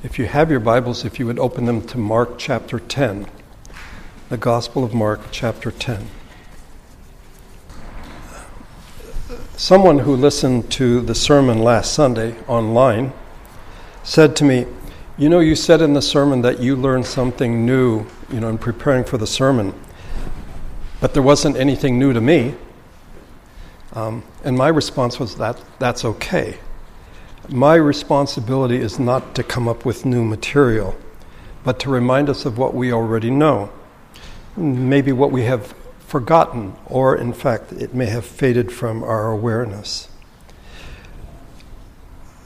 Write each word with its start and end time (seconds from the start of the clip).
If 0.00 0.16
you 0.16 0.26
have 0.26 0.48
your 0.48 0.60
Bibles, 0.60 1.04
if 1.04 1.18
you 1.18 1.26
would 1.26 1.40
open 1.40 1.64
them 1.64 1.84
to 1.88 1.98
Mark 1.98 2.38
chapter 2.38 2.78
10, 2.78 3.26
the 4.28 4.36
Gospel 4.36 4.84
of 4.84 4.94
Mark 4.94 5.18
chapter 5.32 5.72
10. 5.72 6.06
Someone 9.56 9.98
who 9.98 10.14
listened 10.14 10.70
to 10.70 11.00
the 11.00 11.16
sermon 11.16 11.64
last 11.64 11.94
Sunday 11.94 12.36
online 12.46 13.12
said 14.04 14.36
to 14.36 14.44
me, 14.44 14.66
You 15.16 15.28
know, 15.28 15.40
you 15.40 15.56
said 15.56 15.82
in 15.82 15.94
the 15.94 16.02
sermon 16.02 16.42
that 16.42 16.60
you 16.60 16.76
learned 16.76 17.06
something 17.06 17.66
new, 17.66 18.06
you 18.30 18.38
know, 18.38 18.50
in 18.50 18.58
preparing 18.58 19.02
for 19.02 19.18
the 19.18 19.26
sermon, 19.26 19.74
but 21.00 21.12
there 21.12 21.24
wasn't 21.24 21.56
anything 21.56 21.98
new 21.98 22.12
to 22.12 22.20
me. 22.20 22.54
Um, 23.94 24.22
and 24.44 24.56
my 24.56 24.68
response 24.68 25.18
was 25.18 25.38
that 25.38 25.60
that's 25.80 26.04
okay. 26.04 26.58
My 27.50 27.76
responsibility 27.76 28.76
is 28.76 28.98
not 28.98 29.34
to 29.36 29.42
come 29.42 29.68
up 29.68 29.86
with 29.86 30.04
new 30.04 30.22
material, 30.22 30.94
but 31.64 31.78
to 31.80 31.88
remind 31.88 32.28
us 32.28 32.44
of 32.44 32.58
what 32.58 32.74
we 32.74 32.92
already 32.92 33.30
know. 33.30 33.70
Maybe 34.54 35.12
what 35.12 35.32
we 35.32 35.44
have 35.44 35.74
forgotten, 35.98 36.76
or 36.84 37.16
in 37.16 37.32
fact, 37.32 37.72
it 37.72 37.94
may 37.94 38.04
have 38.06 38.26
faded 38.26 38.70
from 38.70 39.02
our 39.02 39.30
awareness. 39.30 40.10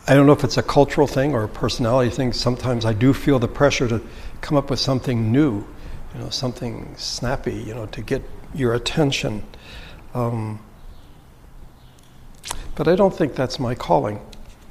I 0.07 0.15
don't 0.15 0.27
know 0.27 0.33
if 0.33 0.45
it's 0.45 0.57
a 0.57 0.63
cultural 0.63 1.09
thing 1.09 1.35
or 1.35 1.43
a 1.43 1.49
personality 1.49 2.11
thing. 2.11 2.33
Sometimes 2.33 2.85
I 2.85 2.93
do 2.93 3.13
feel 3.13 3.41
the 3.41 3.49
pressure 3.49 3.89
to 3.89 4.01
come 4.41 4.57
up 4.57 4.71
with 4.71 4.79
something 4.79 5.33
new, 5.33 5.67
you 6.15 6.21
know, 6.21 6.29
something 6.29 6.95
snappy, 6.97 7.55
you 7.55 7.75
know, 7.75 7.87
to 7.87 8.03
get 8.03 8.23
your 8.55 8.73
attention. 8.75 9.43
Um, 10.15 10.61
but 12.77 12.87
I 12.87 12.95
don't 12.95 13.15
think 13.15 13.35
that's 13.35 13.59
my 13.59 13.75
calling 13.75 14.21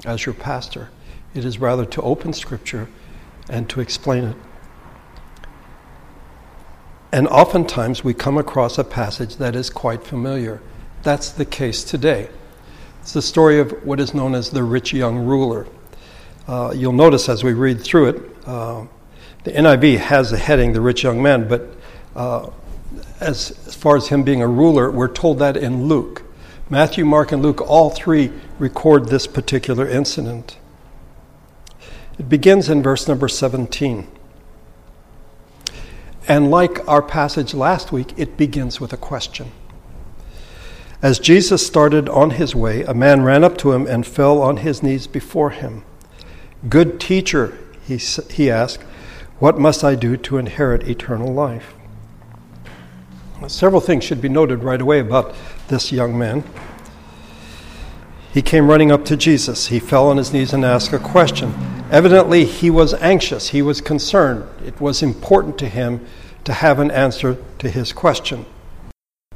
as 0.05 0.25
your 0.25 0.33
pastor. 0.33 0.89
It 1.33 1.45
is 1.45 1.59
rather 1.59 1.85
to 1.85 2.01
open 2.01 2.33
Scripture 2.33 2.89
and 3.49 3.69
to 3.69 3.79
explain 3.79 4.23
it. 4.25 4.37
And 7.11 7.27
oftentimes 7.27 8.03
we 8.03 8.13
come 8.13 8.37
across 8.37 8.77
a 8.77 8.83
passage 8.83 9.35
that 9.37 9.55
is 9.55 9.69
quite 9.69 10.03
familiar. 10.03 10.61
That's 11.03 11.29
the 11.29 11.45
case 11.45 11.83
today. 11.83 12.29
It's 13.01 13.13
the 13.13 13.21
story 13.21 13.59
of 13.59 13.71
what 13.85 13.99
is 13.99 14.13
known 14.13 14.35
as 14.35 14.51
the 14.51 14.63
rich 14.63 14.93
young 14.93 15.17
ruler. 15.25 15.67
Uh, 16.47 16.73
you'll 16.75 16.93
notice 16.93 17.27
as 17.27 17.43
we 17.43 17.53
read 17.53 17.81
through 17.81 18.09
it, 18.09 18.47
uh, 18.47 18.85
the 19.43 19.51
NIV 19.51 19.97
has 19.97 20.31
a 20.31 20.37
heading, 20.37 20.73
the 20.73 20.81
rich 20.81 21.03
young 21.03 21.21
man, 21.21 21.47
but 21.47 21.75
uh, 22.15 22.49
as, 23.19 23.51
as 23.67 23.75
far 23.75 23.95
as 23.95 24.07
him 24.07 24.23
being 24.23 24.41
a 24.41 24.47
ruler, 24.47 24.91
we're 24.91 25.11
told 25.11 25.39
that 25.39 25.57
in 25.57 25.85
Luke. 25.85 26.23
Matthew, 26.71 27.03
Mark, 27.03 27.33
and 27.33 27.43
Luke, 27.43 27.59
all 27.59 27.89
three 27.89 28.31
record 28.57 29.09
this 29.09 29.27
particular 29.27 29.85
incident. 29.85 30.57
It 32.17 32.29
begins 32.29 32.69
in 32.69 32.81
verse 32.81 33.09
number 33.09 33.27
17. 33.27 34.07
And 36.29 36.49
like 36.49 36.87
our 36.87 37.01
passage 37.01 37.53
last 37.53 37.91
week, 37.91 38.13
it 38.15 38.37
begins 38.37 38.79
with 38.79 38.93
a 38.93 38.97
question. 38.97 39.51
As 41.01 41.19
Jesus 41.19 41.67
started 41.67 42.07
on 42.07 42.29
his 42.29 42.55
way, 42.55 42.83
a 42.83 42.93
man 42.93 43.23
ran 43.23 43.43
up 43.43 43.57
to 43.57 43.73
him 43.73 43.85
and 43.85 44.07
fell 44.07 44.41
on 44.41 44.57
his 44.57 44.81
knees 44.81 45.07
before 45.07 45.49
him. 45.49 45.83
Good 46.69 47.01
teacher, 47.01 47.57
he, 47.85 47.97
he 47.97 48.49
asked, 48.49 48.81
what 49.39 49.59
must 49.59 49.83
I 49.83 49.95
do 49.95 50.15
to 50.15 50.37
inherit 50.37 50.87
eternal 50.87 51.33
life? 51.33 51.73
Several 53.47 53.81
things 53.81 54.03
should 54.03 54.21
be 54.21 54.29
noted 54.29 54.63
right 54.63 54.79
away 54.79 54.99
about 54.99 55.35
this 55.67 55.91
young 55.91 56.17
man. 56.17 56.43
He 58.33 58.41
came 58.41 58.69
running 58.69 58.91
up 58.91 59.03
to 59.05 59.17
Jesus. 59.17 59.67
He 59.67 59.79
fell 59.79 60.07
on 60.07 60.17
his 60.17 60.31
knees 60.31 60.53
and 60.53 60.63
asked 60.63 60.93
a 60.93 60.99
question. 60.99 61.53
Evidently, 61.91 62.45
he 62.45 62.69
was 62.69 62.93
anxious, 62.95 63.49
he 63.49 63.61
was 63.61 63.81
concerned. 63.81 64.45
It 64.65 64.79
was 64.79 65.03
important 65.03 65.57
to 65.59 65.67
him 65.67 66.05
to 66.45 66.53
have 66.53 66.79
an 66.79 66.89
answer 66.91 67.37
to 67.59 67.69
his 67.69 67.91
question. 67.91 68.45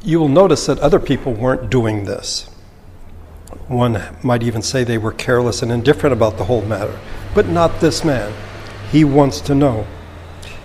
You 0.02 0.20
will 0.20 0.30
notice 0.30 0.66
that 0.68 0.80
other 0.80 1.00
people 1.00 1.34
weren't 1.34 1.70
doing 1.70 2.06
this. 2.06 2.50
One 3.68 4.02
might 4.24 4.44
even 4.44 4.62
say 4.62 4.84
they 4.84 4.98
were 4.98 5.12
careless 5.12 5.62
and 5.62 5.72
indifferent 5.72 6.14
about 6.14 6.38
the 6.38 6.46
whole 6.46 6.62
matter, 6.62 6.98
but 7.34 7.48
not 7.48 7.80
this 7.80 8.06
man. 8.06 8.32
He 8.92 9.04
wants 9.04 9.42
to 9.42 9.56
know. 9.56 9.86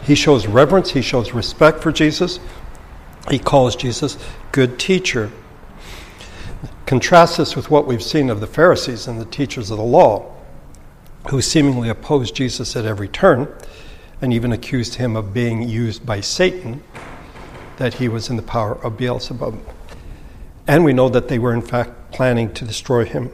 He 0.04 0.14
shows 0.14 0.46
reverence, 0.46 0.90
he 0.90 1.02
shows 1.02 1.32
respect 1.32 1.82
for 1.82 1.92
Jesus, 1.92 2.38
he 3.30 3.38
calls 3.38 3.76
Jesus 3.76 4.18
good 4.52 4.78
teacher. 4.78 5.30
Contrast 6.86 7.36
this 7.36 7.54
with 7.54 7.70
what 7.70 7.86
we've 7.86 8.02
seen 8.02 8.30
of 8.30 8.40
the 8.40 8.46
Pharisees 8.46 9.06
and 9.06 9.20
the 9.20 9.24
teachers 9.24 9.70
of 9.70 9.78
the 9.78 9.84
law, 9.84 10.34
who 11.28 11.40
seemingly 11.40 11.88
opposed 11.88 12.34
Jesus 12.34 12.74
at 12.76 12.84
every 12.84 13.08
turn 13.08 13.48
and 14.22 14.32
even 14.32 14.52
accused 14.52 14.96
him 14.96 15.16
of 15.16 15.32
being 15.32 15.68
used 15.68 16.04
by 16.04 16.20
Satan, 16.20 16.82
that 17.76 17.94
he 17.94 18.08
was 18.08 18.28
in 18.28 18.36
the 18.36 18.42
power 18.42 18.74
of 18.84 18.96
Beelzebub. 18.96 19.58
And 20.66 20.84
we 20.84 20.92
know 20.92 21.08
that 21.08 21.28
they 21.28 21.38
were, 21.38 21.54
in 21.54 21.62
fact, 21.62 22.12
planning 22.12 22.52
to 22.54 22.64
destroy 22.64 23.04
him. 23.04 23.30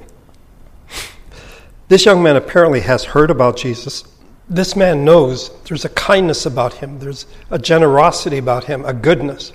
This 1.89 2.05
young 2.05 2.23
man 2.23 2.37
apparently 2.37 2.81
has 2.81 3.05
heard 3.05 3.31
about 3.31 3.57
Jesus. 3.57 4.05
This 4.49 4.77
man 4.77 5.05
knows 5.05 5.51
there's 5.65 5.85
a 5.85 5.91
kindness 5.91 6.47
about 6.47 6.75
him, 6.75 6.99
there's 6.99 7.27
a 7.51 7.59
generosity 7.59 8.39
about 8.39 8.65
him, 8.65 8.85
a 8.85 8.93
goodness. 8.93 9.53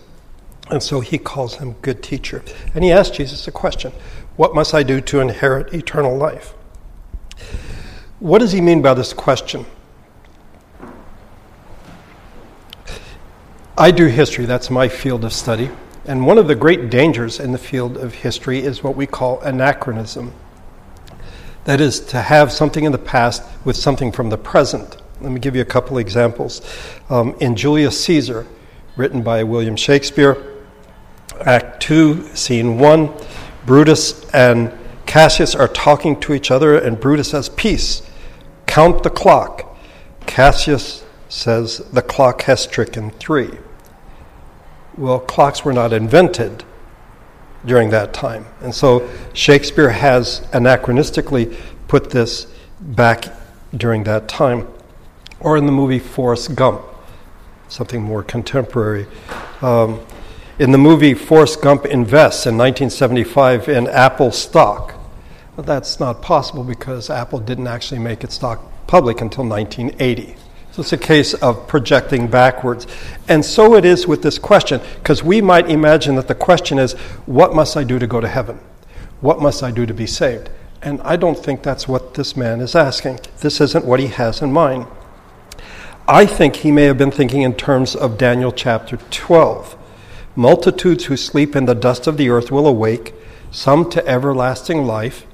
And 0.70 0.82
so 0.82 1.00
he 1.00 1.18
calls 1.18 1.56
him 1.56 1.74
good 1.82 2.04
teacher. 2.04 2.44
And 2.74 2.84
he 2.84 2.92
asks 2.92 3.18
Jesus 3.18 3.48
a 3.48 3.52
question 3.52 3.92
What 4.36 4.56
must 4.56 4.74
I 4.74 4.84
do 4.84 5.02
to 5.02 5.20
inherit 5.20 5.74
eternal 5.74 6.16
life? 6.16 6.54
What 8.20 8.40
does 8.40 8.52
he 8.52 8.62
mean 8.62 8.82
by 8.82 8.94
this 8.94 9.14
question? 9.14 9.66
I 13.78 13.90
do 13.90 14.06
history, 14.06 14.46
that's 14.46 14.70
my 14.70 14.88
field 14.88 15.26
of 15.26 15.34
study. 15.34 15.72
And 16.06 16.28
one 16.28 16.38
of 16.38 16.48
the 16.48 16.56
great 16.56 16.90
dangers 16.90 17.40
in 17.40 17.52
the 17.52 17.58
field 17.58 17.98
of 17.98 18.14
history 18.14 18.60
is 18.60 18.84
what 18.84 18.96
we 18.96 19.08
call 19.08 19.40
anachronism. 19.42 20.34
That 21.66 21.80
is, 21.80 22.00
to 22.08 22.22
have 22.22 22.52
something 22.52 22.84
in 22.84 22.92
the 22.92 22.98
past 22.98 23.44
with 23.66 23.76
something 23.76 24.12
from 24.12 24.30
the 24.30 24.38
present. 24.38 24.98
Let 25.22 25.32
me 25.32 25.40
give 25.40 25.56
you 25.56 25.62
a 25.62 25.66
couple 25.66 25.98
examples. 26.00 26.62
Um, 27.10 27.36
in 27.40 27.56
Julius 27.56 28.04
Caesar, 28.06 28.46
written 28.96 29.22
by 29.24 29.44
William 29.44 29.76
Shakespeare, 29.76 30.51
Act 31.46 31.82
2, 31.82 32.36
Scene 32.36 32.80
1, 32.80 33.10
Brutus 33.66 34.30
and 34.32 34.72
Cassius 35.06 35.56
are 35.56 35.68
talking 35.68 36.20
to 36.22 36.34
each 36.34 36.52
other, 36.52 36.78
and 36.78 37.00
Brutus 37.00 37.32
says, 37.32 37.50
Peace, 37.50 38.02
count 38.66 39.04
the 39.04 39.10
clock. 39.10 39.78
Cassius 40.26 41.04
says, 41.28 41.80
The 41.92 42.02
clock 42.02 42.44
has 42.44 42.62
stricken 42.62 43.12
three. 43.12 43.58
Well, 44.98 45.20
clocks 45.20 45.66
were 45.66 45.74
not 45.74 45.94
invented 45.94 46.64
during 47.66 47.90
that 47.90 48.14
time. 48.14 48.46
And 48.62 48.74
so 48.74 49.10
Shakespeare 49.34 49.90
has 49.90 50.42
anachronistically 50.52 51.58
put 51.88 52.10
this 52.10 52.48
back 52.80 53.26
during 53.76 54.04
that 54.06 54.28
time. 54.28 54.68
Or 55.40 55.58
in 55.58 55.66
the 55.66 55.72
movie 55.72 56.00
Forrest 56.00 56.56
Gump, 56.56 56.82
something 57.68 58.02
more 58.02 58.24
contemporary. 58.24 59.08
Um, 59.62 60.00
in 60.60 60.72
the 60.72 60.78
movie, 60.78 61.14
Forrest 61.14 61.62
Gump 61.62 61.86
invests 61.86 62.46
in 62.46 62.58
1975 62.58 63.70
in 63.70 63.88
Apple 63.88 64.32
stock. 64.32 64.96
But 65.56 65.66
that's 65.66 66.00
not 66.00 66.22
possible 66.22 66.64
because 66.64 67.10
Apple 67.10 67.40
didn't 67.40 67.68
actually 67.68 68.00
make 68.00 68.24
its 68.24 68.36
stock 68.36 68.62
public 68.88 69.22
until 69.22 69.46
1980. 69.46 70.36
So 70.72 70.82
it's 70.82 70.94
a 70.94 70.98
case 70.98 71.34
of 71.34 71.68
projecting 71.68 72.28
backwards. 72.28 72.88
And 73.28 73.44
so 73.44 73.76
it 73.76 73.84
is 73.84 74.08
with 74.08 74.22
this 74.22 74.40
question, 74.40 74.80
because 74.96 75.24
we 75.24 75.42
might 75.42 75.70
imagine 75.70 76.16
that 76.16 76.28
the 76.28 76.36
question 76.36 76.80
is, 76.80 76.94
What 77.26 77.54
must 77.54 77.76
I 77.76 77.84
do 77.84 78.00
to 78.00 78.08
go 78.08 78.22
to 78.22 78.28
heaven? 78.28 78.60
What 79.20 79.42
must 79.42 79.64
I 79.64 79.72
do 79.72 79.86
to 79.86 79.94
be 79.94 80.08
saved? 80.08 80.50
And 80.82 81.02
I 81.02 81.16
don't 81.16 81.38
think 81.38 81.62
that's 81.62 81.88
what 81.88 82.14
this 82.14 82.36
man 82.36 82.62
is 82.62 82.76
asking. 82.76 83.20
This 83.40 83.62
isn't 83.62 83.86
what 83.86 84.00
he 84.00 84.08
has 84.08 84.42
in 84.42 84.52
mind. 84.52 84.88
I 86.08 86.26
think 86.26 86.58
he 86.58 86.72
may 86.72 86.86
have 86.86 86.98
been 86.98 87.12
thinking 87.12 87.44
in 87.44 87.54
terms 87.54 87.96
of 87.96 88.18
Daniel 88.18 88.52
chapter 88.52 88.98
12. 88.98 89.78
Multitudes 90.36 91.06
who 91.06 91.18
sleep 91.18 91.56
in 91.56 91.66
the 91.66 91.76
dust 91.76 92.08
of 92.08 92.18
the 92.18 92.30
earth 92.30 92.52
will 92.52 92.68
awake, 92.68 93.14
some 93.52 93.90
to 93.90 94.08
everlasting 94.08 94.86
life, 94.86 95.26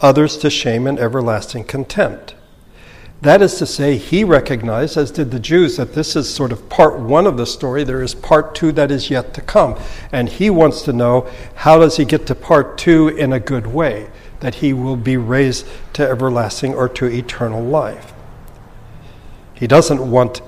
others 0.00 0.36
to 0.38 0.50
shame 0.50 0.86
and 0.86 0.98
everlasting 0.98 1.64
contempt. 1.64 2.34
That 3.20 3.40
is 3.40 3.54
to 3.56 3.66
say, 3.66 3.96
he 3.96 4.22
recognized, 4.22 4.98
as 4.98 5.10
did 5.10 5.30
the 5.30 5.40
Jews, 5.40 5.78
that 5.78 5.94
this 5.94 6.14
is 6.14 6.32
sort 6.32 6.52
of 6.52 6.68
part 6.68 6.98
one 7.00 7.26
of 7.26 7.38
the 7.38 7.46
story. 7.46 7.82
There 7.82 8.02
is 8.02 8.14
part 8.14 8.54
two 8.54 8.70
that 8.72 8.90
is 8.90 9.08
yet 9.08 9.32
to 9.34 9.40
come. 9.40 9.78
And 10.12 10.28
he 10.28 10.50
wants 10.50 10.82
to 10.82 10.92
know 10.92 11.30
how 11.54 11.78
does 11.78 11.96
he 11.96 12.04
get 12.04 12.26
to 12.26 12.34
part 12.34 12.76
two 12.76 13.08
in 13.08 13.32
a 13.32 13.40
good 13.40 13.66
way, 13.66 14.10
that 14.40 14.56
he 14.56 14.74
will 14.74 14.96
be 14.96 15.16
raised 15.16 15.66
to 15.94 16.06
everlasting 16.06 16.74
or 16.74 16.86
to 16.90 17.06
eternal 17.06 17.62
life. 17.62 18.12
He 19.54 19.66
doesn't 19.66 20.10
want 20.10 20.42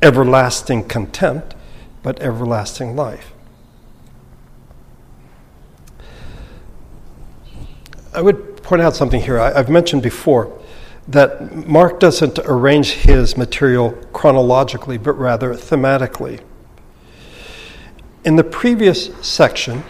everlasting 0.00 0.84
contempt, 0.84 1.54
but 2.02 2.20
everlasting 2.20 2.96
life. 2.96 3.32
I 8.14 8.22
would 8.22 8.62
point 8.62 8.82
out 8.82 8.96
something 8.96 9.20
here. 9.20 9.38
I, 9.38 9.52
have 9.52 9.68
mentioned 9.68 10.02
before 10.02 10.58
that 11.06 11.66
Mark 11.66 12.00
doesn't 12.00 12.38
arrange 12.40 12.92
his 12.92 13.36
material 13.36 13.92
chronologically, 14.12 14.98
but 14.98 15.12
rather 15.12 15.54
thematically. 15.54 16.40
In 18.24 18.36
the 18.36 18.44
previous 18.44 19.06
section, 19.26 19.84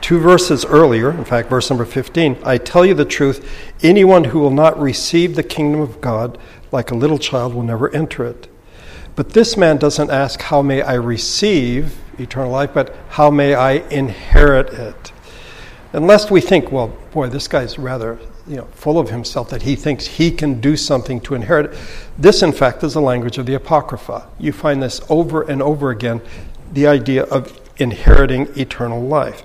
two 0.00 0.18
verses 0.18 0.64
earlier, 0.64 1.10
in 1.10 1.24
fact, 1.24 1.48
verse 1.48 1.70
number 1.70 1.84
15, 1.84 2.38
I 2.44 2.58
tell 2.58 2.84
you 2.84 2.94
the 2.94 3.04
truth, 3.04 3.48
anyone 3.82 4.24
who 4.24 4.38
will 4.38 4.50
not 4.50 4.80
receive 4.80 5.36
the 5.36 5.42
kingdom 5.42 5.80
of 5.80 6.00
God 6.00 6.38
like 6.72 6.90
a 6.90 6.94
little 6.94 7.18
child 7.18 7.54
will 7.54 7.62
never 7.62 7.94
enter 7.94 8.24
it. 8.24 8.48
But 9.16 9.30
this 9.30 9.56
man 9.56 9.76
doesn't 9.76 10.10
ask, 10.10 10.40
How 10.40 10.62
may 10.62 10.82
I 10.82 10.94
receive 10.94 11.96
eternal 12.18 12.50
life, 12.50 12.70
but 12.74 12.94
how 13.10 13.30
may 13.30 13.54
I 13.54 13.72
inherit 13.90 14.72
it? 14.72 15.12
Unless 15.92 16.30
we 16.30 16.40
think, 16.40 16.72
well, 16.72 16.88
boy, 17.12 17.28
this 17.28 17.46
guy's 17.46 17.78
rather 17.78 18.18
you 18.46 18.56
know, 18.56 18.64
full 18.72 18.98
of 18.98 19.10
himself 19.10 19.48
that 19.50 19.62
he 19.62 19.76
thinks 19.76 20.06
he 20.06 20.30
can 20.30 20.60
do 20.60 20.76
something 20.76 21.20
to 21.20 21.34
inherit 21.34 21.72
it. 21.72 21.78
This, 22.18 22.42
in 22.42 22.52
fact, 22.52 22.82
is 22.82 22.94
the 22.94 23.00
language 23.00 23.38
of 23.38 23.46
the 23.46 23.54
Apocrypha. 23.54 24.28
You 24.38 24.52
find 24.52 24.82
this 24.82 25.00
over 25.08 25.42
and 25.42 25.62
over 25.62 25.90
again 25.90 26.20
the 26.72 26.86
idea 26.86 27.22
of 27.24 27.60
inheriting 27.76 28.48
eternal 28.56 29.00
life. 29.00 29.44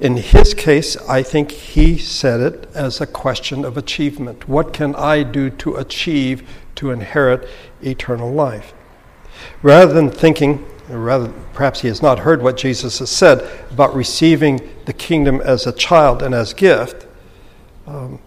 In 0.00 0.16
his 0.18 0.54
case, 0.54 0.96
I 1.08 1.22
think 1.22 1.50
he 1.50 1.96
said 1.96 2.40
it 2.40 2.68
as 2.74 3.00
a 3.00 3.06
question 3.06 3.64
of 3.64 3.78
achievement. 3.78 4.48
What 4.48 4.72
can 4.72 4.94
I 4.96 5.22
do 5.22 5.50
to 5.50 5.76
achieve 5.76 6.46
to 6.74 6.90
inherit 6.90 7.48
eternal 7.80 8.30
life? 8.30 8.73
Rather 9.62 9.92
than 9.92 10.10
thinking, 10.10 10.64
or 10.90 10.98
rather, 10.98 11.32
perhaps 11.52 11.80
he 11.80 11.88
has 11.88 12.02
not 12.02 12.20
heard 12.20 12.42
what 12.42 12.56
Jesus 12.56 12.98
has 12.98 13.10
said 13.10 13.48
about 13.70 13.94
receiving 13.94 14.60
the 14.84 14.92
kingdom 14.92 15.40
as 15.40 15.66
a 15.66 15.72
child 15.72 16.22
and 16.22 16.34
as 16.34 16.52
gift, 16.52 17.06
um, 17.86 18.18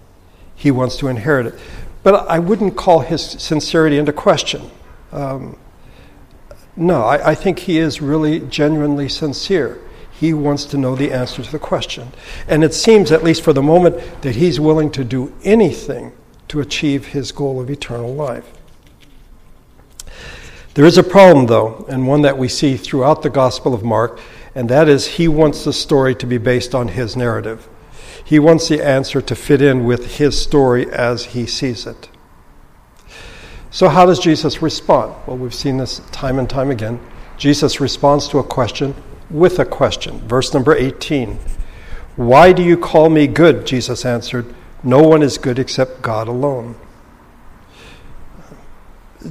he 0.55 0.71
wants 0.71 0.97
to 0.97 1.07
inherit 1.07 1.47
it. 1.47 1.55
But 2.03 2.27
I 2.29 2.39
wouldn't 2.39 2.75
call 2.75 3.01
his 3.01 3.21
sincerity 3.21 3.97
into 3.97 4.13
question. 4.13 4.69
Um, 5.11 5.57
no, 6.75 7.03
I, 7.03 7.31
I 7.31 7.35
think 7.35 7.59
he 7.59 7.79
is 7.79 8.01
really 8.01 8.39
genuinely 8.39 9.09
sincere. 9.09 9.79
He 10.11 10.33
wants 10.33 10.65
to 10.65 10.77
know 10.77 10.95
the 10.95 11.11
answer 11.11 11.43
to 11.43 11.51
the 11.51 11.59
question. 11.59 12.11
And 12.47 12.63
it 12.63 12.73
seems, 12.73 13.11
at 13.11 13.23
least 13.23 13.43
for 13.43 13.53
the 13.53 13.61
moment, 13.61 14.21
that 14.21 14.35
he's 14.35 14.59
willing 14.59 14.91
to 14.91 15.03
do 15.03 15.33
anything 15.43 16.11
to 16.47 16.59
achieve 16.59 17.07
his 17.07 17.31
goal 17.31 17.59
of 17.59 17.69
eternal 17.69 18.13
life. 18.13 18.56
There 20.77 20.85
is 20.85 20.99
a 20.99 21.03
problem, 21.03 21.47
though, 21.47 21.87
and 21.89 22.07
one 22.07 22.21
that 22.21 22.37
we 22.37 22.47
see 22.47 22.77
throughout 22.77 23.23
the 23.23 23.31
Gospel 23.31 23.73
of 23.73 23.83
Mark, 23.83 24.19
and 24.53 24.69
that 24.69 24.87
is 24.87 25.07
he 25.07 25.27
wants 25.27 25.63
the 25.63 25.73
story 25.73 26.13
to 26.13 26.27
be 26.27 26.37
based 26.37 26.75
on 26.75 26.89
his 26.89 27.15
narrative. 27.15 27.67
He 28.23 28.37
wants 28.37 28.67
the 28.67 28.85
answer 28.85 29.19
to 29.19 29.35
fit 29.35 29.59
in 29.59 29.85
with 29.85 30.17
his 30.17 30.39
story 30.39 30.87
as 30.91 31.33
he 31.33 31.47
sees 31.47 31.87
it. 31.87 32.09
So, 33.71 33.89
how 33.89 34.05
does 34.05 34.19
Jesus 34.19 34.61
respond? 34.61 35.15
Well, 35.25 35.37
we've 35.37 35.51
seen 35.51 35.77
this 35.77 35.97
time 36.11 36.37
and 36.37 36.47
time 36.47 36.69
again. 36.69 36.99
Jesus 37.39 37.81
responds 37.81 38.27
to 38.27 38.37
a 38.37 38.43
question 38.43 38.93
with 39.31 39.57
a 39.57 39.65
question. 39.65 40.19
Verse 40.27 40.53
number 40.53 40.75
18 40.75 41.39
Why 42.17 42.53
do 42.53 42.61
you 42.61 42.77
call 42.77 43.09
me 43.09 43.25
good? 43.25 43.65
Jesus 43.65 44.05
answered, 44.05 44.45
No 44.83 45.01
one 45.01 45.23
is 45.23 45.39
good 45.39 45.57
except 45.57 46.03
God 46.03 46.27
alone. 46.27 46.75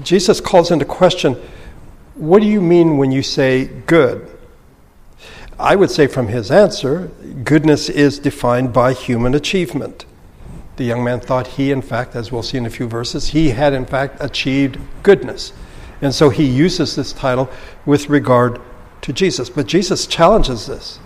Jesus 0.03 0.41
calls 0.41 0.71
into 0.71 0.85
question, 0.85 1.35
What 2.15 2.41
do 2.41 2.49
you 2.49 2.61
mean 2.61 2.99
when 2.99 3.13
you 3.13 3.23
say 3.23 3.67
good? 3.67 4.31
I 5.59 5.75
would 5.75 5.91
say 5.91 6.07
from 6.07 6.29
his 6.29 6.51
answer, 6.51 7.11
goodness 7.43 7.89
is 7.89 8.19
defined 8.19 8.73
by 8.73 8.93
human 8.93 9.35
achievement. 9.35 10.05
The 10.77 10.85
young 10.85 11.03
man 11.03 11.21
thought 11.21 11.47
he, 11.47 11.71
in 11.71 11.81
fact, 11.81 12.15
as 12.15 12.31
we'll 12.31 12.43
see 12.43 12.59
in 12.59 12.67
a 12.67 12.71
few 12.71 12.87
verses, 12.87 13.29
he 13.29 13.51
had 13.51 13.73
in 13.73 13.87
fact 13.87 14.19
achieved 14.21 14.79
goodness. 15.03 15.55
And 16.03 16.15
so 16.15 16.29
he 16.29 16.45
uses 16.45 16.95
this 16.95 17.15
title 17.15 17.49
with 17.87 18.11
regard 18.11 18.61
to 19.01 19.13
Jesus. 19.15 19.49
But 19.49 19.67
Jesus 19.67 20.07
challenges 20.07 20.67
this. 20.67 20.99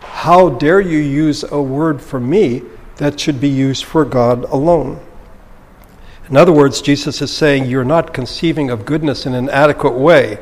How 0.00 0.50
dare 0.50 0.80
you 0.80 0.98
use 0.98 1.42
a 1.42 1.60
word 1.60 2.00
for 2.00 2.20
me 2.20 2.62
that 2.98 3.18
should 3.18 3.40
be 3.40 3.48
used 3.48 3.84
for 3.84 4.04
God 4.04 4.44
alone? 4.44 5.00
In 6.32 6.36
other 6.36 6.50
words, 6.50 6.80
Jesus 6.80 7.22
is 7.22 7.30
saying, 7.30 7.66
You're 7.66 7.84
not 7.84 8.12
conceiving 8.12 8.70
of 8.70 8.84
goodness 8.84 9.26
in 9.26 9.34
an 9.34 9.48
adequate 9.50 9.94
way 9.94 10.40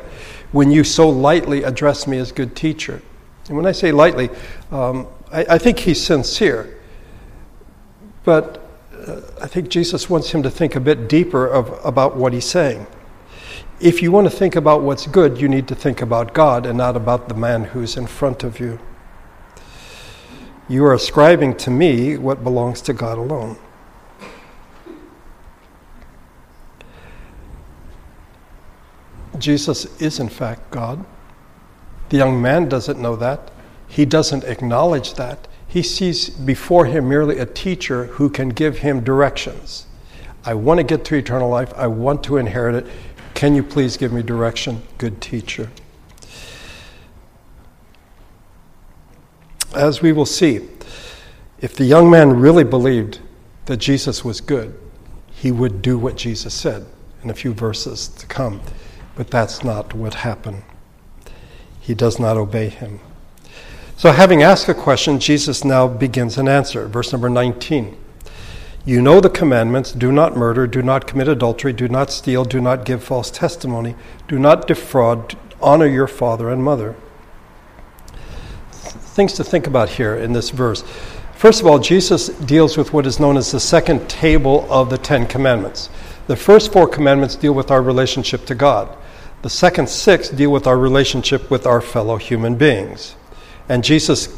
when 0.51 0.71
you 0.71 0.83
so 0.83 1.07
lightly 1.07 1.63
address 1.63 2.07
me 2.07 2.17
as 2.17 2.31
good 2.31 2.55
teacher. 2.55 3.01
And 3.47 3.57
when 3.57 3.67
I 3.67 3.73
say 3.73 3.91
lightly, 3.91 4.29
um, 4.71 5.05
I, 5.31 5.45
I, 5.49 5.57
think 5.57 5.79
he's 5.79 6.03
sincere. 6.03 6.79
But 8.23 8.65
uh, 9.05 9.21
I 9.41 9.47
think 9.47 9.69
Jesus 9.69 10.09
wants 10.09 10.31
him 10.31 10.41
to 10.43 10.49
think 10.49 10.75
a 10.75 10.79
bit 10.79 11.07
deeper 11.07 11.45
of, 11.45 11.79
about 11.85 12.15
what 12.15 12.33
he's 12.33 12.45
saying 12.45 12.87
if 13.81 14.01
you 14.01 14.11
want 14.11 14.29
to 14.29 14.35
think 14.35 14.55
about 14.55 14.83
what's 14.83 15.07
good, 15.07 15.41
you 15.41 15.49
need 15.49 15.67
to 15.67 15.75
think 15.75 16.01
about 16.01 16.33
God 16.33 16.67
and 16.67 16.77
not 16.77 16.95
about 16.95 17.27
the 17.27 17.33
man 17.33 17.63
who's 17.63 17.97
in 17.97 18.05
front 18.05 18.43
of 18.43 18.59
you. 18.59 18.79
You 20.69 20.85
are 20.85 20.93
ascribing 20.93 21.57
to 21.57 21.71
me 21.71 22.15
what 22.15 22.43
belongs 22.43 22.81
to 22.83 22.93
God 22.93 23.17
alone. 23.17 23.57
Jesus 29.41 29.85
is, 29.99 30.19
in 30.19 30.29
fact, 30.29 30.71
God. 30.71 31.03
The 32.09 32.17
young 32.17 32.41
man 32.41 32.69
doesn't 32.69 32.99
know 32.99 33.15
that. 33.17 33.51
He 33.87 34.05
doesn't 34.05 34.43
acknowledge 34.43 35.15
that. 35.15 35.47
He 35.67 35.81
sees 35.83 36.29
before 36.29 36.85
him 36.85 37.07
merely 37.07 37.39
a 37.39 37.45
teacher 37.45 38.05
who 38.05 38.29
can 38.29 38.49
give 38.49 38.79
him 38.79 39.03
directions. 39.03 39.85
I 40.43 40.53
want 40.53 40.79
to 40.79 40.83
get 40.83 41.05
to 41.05 41.15
eternal 41.15 41.49
life. 41.49 41.73
I 41.75 41.87
want 41.87 42.23
to 42.25 42.37
inherit 42.37 42.75
it. 42.75 42.91
Can 43.33 43.55
you 43.55 43.63
please 43.63 43.97
give 43.97 44.11
me 44.11 44.21
direction, 44.21 44.81
good 44.97 45.21
teacher? 45.21 45.69
As 49.73 50.01
we 50.01 50.11
will 50.11 50.25
see, 50.25 50.67
if 51.61 51.75
the 51.75 51.85
young 51.85 52.09
man 52.09 52.39
really 52.39 52.65
believed 52.65 53.19
that 53.65 53.77
Jesus 53.77 54.25
was 54.25 54.41
good, 54.41 54.77
he 55.31 55.51
would 55.51 55.81
do 55.81 55.97
what 55.97 56.17
Jesus 56.17 56.53
said 56.53 56.85
in 57.23 57.29
a 57.29 57.33
few 57.33 57.53
verses 57.53 58.09
to 58.09 58.25
come. 58.25 58.61
But 59.15 59.29
that's 59.29 59.63
not 59.63 59.93
what 59.93 60.15
happened. 60.15 60.63
He 61.79 61.93
does 61.93 62.19
not 62.19 62.37
obey 62.37 62.69
him. 62.69 62.99
So, 63.97 64.11
having 64.11 64.41
asked 64.41 64.67
a 64.67 64.73
question, 64.73 65.19
Jesus 65.19 65.63
now 65.63 65.87
begins 65.87 66.37
an 66.37 66.47
answer. 66.47 66.87
Verse 66.87 67.11
number 67.11 67.29
19. 67.29 67.97
You 68.83 68.99
know 68.99 69.21
the 69.21 69.29
commandments 69.29 69.91
do 69.91 70.11
not 70.11 70.35
murder, 70.35 70.65
do 70.65 70.81
not 70.81 71.05
commit 71.05 71.27
adultery, 71.27 71.71
do 71.71 71.87
not 71.87 72.09
steal, 72.09 72.43
do 72.45 72.59
not 72.59 72.83
give 72.83 73.03
false 73.03 73.29
testimony, 73.29 73.93
do 74.27 74.39
not 74.39 74.67
defraud, 74.67 75.37
honor 75.61 75.85
your 75.85 76.07
father 76.07 76.49
and 76.49 76.63
mother. 76.63 76.95
Things 78.71 79.33
to 79.33 79.43
think 79.43 79.67
about 79.67 79.89
here 79.89 80.15
in 80.15 80.33
this 80.33 80.49
verse. 80.49 80.83
First 81.35 81.61
of 81.61 81.67
all, 81.67 81.77
Jesus 81.77 82.29
deals 82.29 82.75
with 82.75 82.91
what 82.93 83.05
is 83.05 83.19
known 83.19 83.37
as 83.37 83.51
the 83.51 83.59
second 83.59 84.09
table 84.09 84.65
of 84.71 84.89
the 84.89 84.97
Ten 84.97 85.27
Commandments. 85.27 85.89
The 86.25 86.35
first 86.35 86.71
four 86.71 86.87
commandments 86.87 87.35
deal 87.35 87.53
with 87.53 87.69
our 87.69 87.83
relationship 87.83 88.45
to 88.45 88.55
God. 88.55 88.97
The 89.41 89.49
second 89.49 89.89
six 89.89 90.29
deal 90.29 90.51
with 90.51 90.67
our 90.67 90.77
relationship 90.77 91.49
with 91.49 91.65
our 91.65 91.81
fellow 91.81 92.17
human 92.17 92.55
beings. 92.55 93.15
And 93.69 93.83
Jesus 93.83 94.29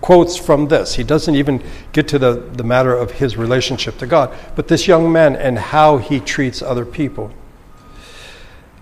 quotes 0.00 0.36
from 0.36 0.68
this. 0.68 0.94
He 0.94 1.04
doesn't 1.04 1.34
even 1.34 1.62
get 1.92 2.08
to 2.08 2.18
the, 2.18 2.34
the 2.34 2.64
matter 2.64 2.94
of 2.94 3.12
his 3.12 3.36
relationship 3.36 3.98
to 3.98 4.06
God, 4.06 4.36
but 4.54 4.68
this 4.68 4.86
young 4.86 5.10
man 5.10 5.36
and 5.36 5.58
how 5.58 5.98
he 5.98 6.20
treats 6.20 6.60
other 6.60 6.84
people. 6.84 7.32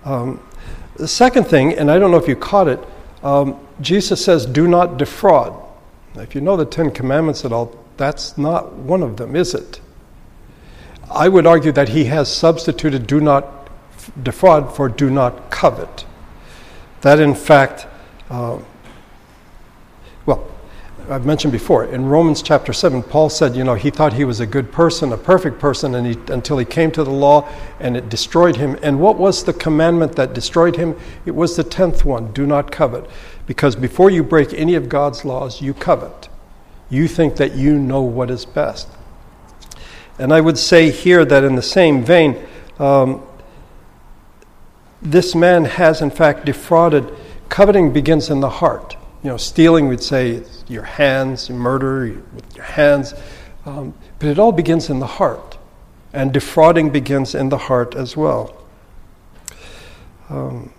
Um, 0.03 0.41
the 0.95 1.07
second 1.07 1.45
thing, 1.45 1.73
and 1.73 1.89
I 1.89 1.99
don't 1.99 2.11
know 2.11 2.17
if 2.17 2.27
you 2.27 2.35
caught 2.35 2.67
it, 2.67 2.79
um, 3.23 3.59
Jesus 3.79 4.23
says, 4.23 4.45
do 4.45 4.67
not 4.67 4.97
defraud. 4.97 5.53
If 6.15 6.35
you 6.35 6.41
know 6.41 6.57
the 6.57 6.65
Ten 6.65 6.91
Commandments 6.91 7.45
at 7.45 7.53
all, 7.53 7.77
that's 7.97 8.37
not 8.37 8.73
one 8.73 9.03
of 9.03 9.17
them, 9.17 9.35
is 9.35 9.53
it? 9.53 9.79
I 11.09 11.29
would 11.29 11.45
argue 11.45 11.71
that 11.73 11.89
he 11.89 12.05
has 12.05 12.33
substituted 12.33 13.05
do 13.05 13.21
not 13.21 13.60
defraud 14.23 14.75
for 14.75 14.89
do 14.89 15.09
not 15.09 15.49
covet. 15.51 16.05
That, 17.01 17.19
in 17.19 17.35
fact, 17.35 17.87
uh, 18.29 18.59
well, 20.25 20.47
I've 21.09 21.25
mentioned 21.25 21.51
before, 21.51 21.85
in 21.85 22.05
Romans 22.05 22.41
chapter 22.41 22.73
7, 22.73 23.01
Paul 23.03 23.29
said, 23.29 23.55
you 23.55 23.63
know, 23.63 23.73
he 23.73 23.89
thought 23.89 24.13
he 24.13 24.23
was 24.23 24.39
a 24.39 24.45
good 24.45 24.71
person, 24.71 25.11
a 25.11 25.17
perfect 25.17 25.59
person, 25.59 25.95
and 25.95 26.07
he, 26.07 26.17
until 26.31 26.57
he 26.57 26.65
came 26.65 26.91
to 26.91 27.03
the 27.03 27.11
law 27.11 27.49
and 27.79 27.97
it 27.97 28.07
destroyed 28.07 28.55
him. 28.55 28.77
And 28.83 28.99
what 28.99 29.17
was 29.17 29.43
the 29.43 29.53
commandment 29.53 30.15
that 30.15 30.33
destroyed 30.33 30.75
him? 30.75 30.95
It 31.25 31.35
was 31.35 31.55
the 31.55 31.63
tenth 31.63 32.05
one 32.05 32.31
do 32.33 32.45
not 32.45 32.71
covet. 32.71 33.09
Because 33.47 33.75
before 33.75 34.09
you 34.09 34.23
break 34.23 34.53
any 34.53 34.75
of 34.75 34.87
God's 34.87 35.25
laws, 35.25 35.61
you 35.61 35.73
covet. 35.73 36.29
You 36.89 37.07
think 37.07 37.35
that 37.37 37.55
you 37.55 37.77
know 37.77 38.01
what 38.01 38.29
is 38.29 38.45
best. 38.45 38.87
And 40.19 40.31
I 40.31 40.39
would 40.39 40.57
say 40.57 40.91
here 40.91 41.25
that 41.25 41.43
in 41.43 41.55
the 41.55 41.61
same 41.61 42.03
vein, 42.03 42.37
um, 42.79 43.23
this 45.01 45.33
man 45.35 45.65
has 45.65 46.01
in 46.01 46.11
fact 46.11 46.45
defrauded. 46.45 47.11
Coveting 47.49 47.91
begins 47.91 48.29
in 48.29 48.39
the 48.39 48.49
heart. 48.49 48.95
You 49.23 49.29
know, 49.29 49.37
stealing, 49.37 49.87
we'd 49.87 50.01
say, 50.01 50.43
your 50.67 50.83
hands, 50.83 51.49
murder 51.49 52.21
with 52.33 52.55
your 52.55 52.65
hands. 52.65 53.13
Um, 53.65 53.93
but 54.19 54.29
it 54.29 54.39
all 54.39 54.51
begins 54.51 54.89
in 54.89 54.99
the 54.99 55.07
heart. 55.07 55.57
And 56.13 56.33
defrauding 56.33 56.89
begins 56.89 57.35
in 57.35 57.49
the 57.49 57.57
heart 57.57 57.95
as 57.95 58.17
well. 58.17 58.57
Um, 60.29 60.73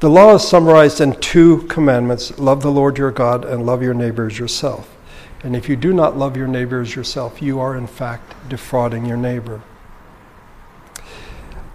the 0.00 0.10
law 0.10 0.34
is 0.34 0.46
summarized 0.46 1.00
in 1.00 1.18
two 1.20 1.62
commandments 1.68 2.38
love 2.38 2.62
the 2.62 2.70
Lord 2.70 2.98
your 2.98 3.10
God 3.10 3.44
and 3.44 3.64
love 3.64 3.82
your 3.82 3.94
neighbor 3.94 4.26
as 4.26 4.38
yourself. 4.38 4.94
And 5.42 5.56
if 5.56 5.68
you 5.68 5.76
do 5.76 5.92
not 5.92 6.16
love 6.16 6.36
your 6.36 6.48
neighbor 6.48 6.80
as 6.80 6.94
yourself, 6.94 7.40
you 7.40 7.60
are 7.60 7.76
in 7.76 7.86
fact 7.86 8.48
defrauding 8.48 9.06
your 9.06 9.16
neighbor. 9.16 9.62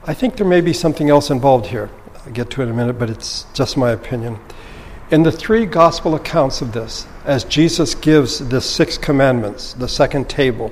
I 0.03 0.15
think 0.15 0.35
there 0.35 0.47
may 0.47 0.61
be 0.61 0.73
something 0.73 1.11
else 1.11 1.29
involved 1.29 1.67
here. 1.67 1.89
I'll 2.25 2.31
get 2.31 2.49
to 2.51 2.61
it 2.61 2.65
in 2.65 2.71
a 2.71 2.73
minute, 2.73 2.97
but 2.97 3.09
it's 3.11 3.45
just 3.53 3.77
my 3.77 3.91
opinion. 3.91 4.39
In 5.11 5.21
the 5.21 5.31
three 5.31 5.67
gospel 5.67 6.15
accounts 6.15 6.61
of 6.61 6.71
this, 6.71 7.05
as 7.23 7.43
Jesus 7.43 7.93
gives 7.93 8.39
the 8.39 8.61
six 8.61 8.97
commandments, 8.97 9.73
the 9.73 9.87
second 9.87 10.27
table, 10.27 10.71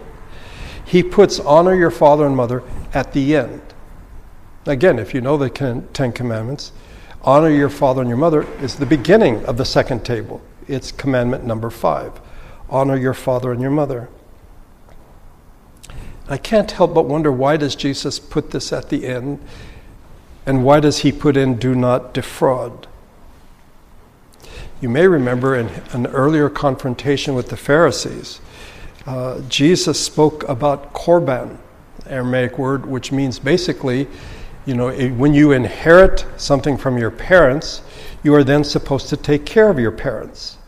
he 0.84 1.04
puts 1.04 1.40
honor 1.40 1.76
your 1.76 1.92
father 1.92 2.26
and 2.26 2.36
mother 2.36 2.64
at 2.94 3.14
the 3.14 3.36
end. 3.36 3.62
Again, 4.66 4.98
if 4.98 5.14
you 5.14 5.22
know 5.22 5.38
the 5.38 5.50
Ten 5.94 6.12
Commandments, 6.12 6.72
honor 7.22 7.50
your 7.50 7.70
father 7.70 8.02
and 8.02 8.10
your 8.10 8.18
mother 8.18 8.48
is 8.62 8.78
the 8.78 8.86
beginning 8.88 9.46
of 9.46 9.58
the 9.58 9.66
second 9.66 10.04
table. 10.04 10.42
It's 10.68 10.92
commandment 10.92 11.46
number 11.46 11.70
five 11.70 12.20
honor 12.70 12.96
your 12.96 13.16
father 13.16 13.52
and 13.52 13.62
your 13.62 13.72
mother. 13.72 14.10
I 16.30 16.38
can't 16.38 16.70
help 16.70 16.94
but 16.94 17.06
wonder 17.06 17.32
why 17.32 17.58
does 17.58 17.76
Jesus 17.76 18.20
put 18.20 18.52
this 18.52 18.72
at 18.72 18.90
the 18.90 19.08
end? 19.08 19.40
And 20.46 20.64
why 20.64 20.80
does 20.80 21.00
he 21.00 21.12
put 21.12 21.36
in 21.36 21.56
do 21.56 21.74
not 21.74 22.14
defraud? 22.14 22.88
You 24.80 24.90
may 24.90 25.08
remember 25.08 25.56
in 25.56 25.70
an 25.92 26.06
earlier 26.08 26.48
confrontation 26.50 27.34
with 27.34 27.50
the 27.50 27.58
Pharisees, 27.58 28.40
uh, 29.08 29.42
Jesus 29.50 30.00
spoke 30.00 30.48
about 30.48 30.94
korban, 30.94 31.58
Aramaic 32.08 32.60
word, 32.60 32.86
which 32.86 33.12
means 33.12 33.40
basically, 33.40 34.08
you 34.66 34.76
know, 34.76 34.92
when 34.92 35.34
you 35.34 35.52
inherit 35.52 36.26
something 36.38 36.78
from 36.78 36.98
your 36.98 37.12
parents, 37.12 37.82
you 38.22 38.36
are 38.36 38.44
then 38.44 38.64
supposed 38.64 39.10
to 39.10 39.18
take 39.18 39.46
care 39.46 39.70
of 39.70 39.80
your 39.80 39.92
parents. 39.92 40.59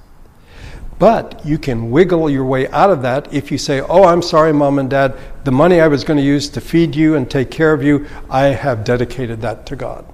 But 1.01 1.43
you 1.43 1.57
can 1.57 1.89
wiggle 1.89 2.29
your 2.29 2.45
way 2.45 2.67
out 2.67 2.91
of 2.91 3.01
that 3.01 3.33
if 3.33 3.51
you 3.51 3.57
say, 3.57 3.81
Oh, 3.81 4.03
I'm 4.03 4.21
sorry, 4.21 4.53
mom 4.53 4.77
and 4.77 4.87
dad, 4.87 5.17
the 5.45 5.51
money 5.51 5.81
I 5.81 5.87
was 5.87 6.03
going 6.03 6.17
to 6.17 6.23
use 6.23 6.47
to 6.49 6.61
feed 6.61 6.95
you 6.95 7.15
and 7.15 7.27
take 7.27 7.49
care 7.49 7.73
of 7.73 7.81
you, 7.81 8.05
I 8.29 8.49
have 8.49 8.83
dedicated 8.83 9.41
that 9.41 9.65
to 9.65 9.75
God. 9.75 10.05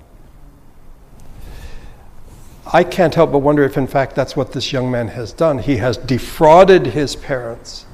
I 2.71 2.85
can't 2.85 3.13
help 3.13 3.33
but 3.33 3.39
wonder 3.39 3.65
if, 3.65 3.77
in 3.77 3.85
fact, 3.85 4.15
that's 4.15 4.37
what 4.37 4.53
this 4.53 4.71
young 4.71 4.89
man 4.89 5.09
has 5.09 5.33
done. 5.33 5.59
He 5.59 5.75
has 5.75 5.97
defrauded 5.97 6.85
his 6.85 7.17
parents. 7.17 7.85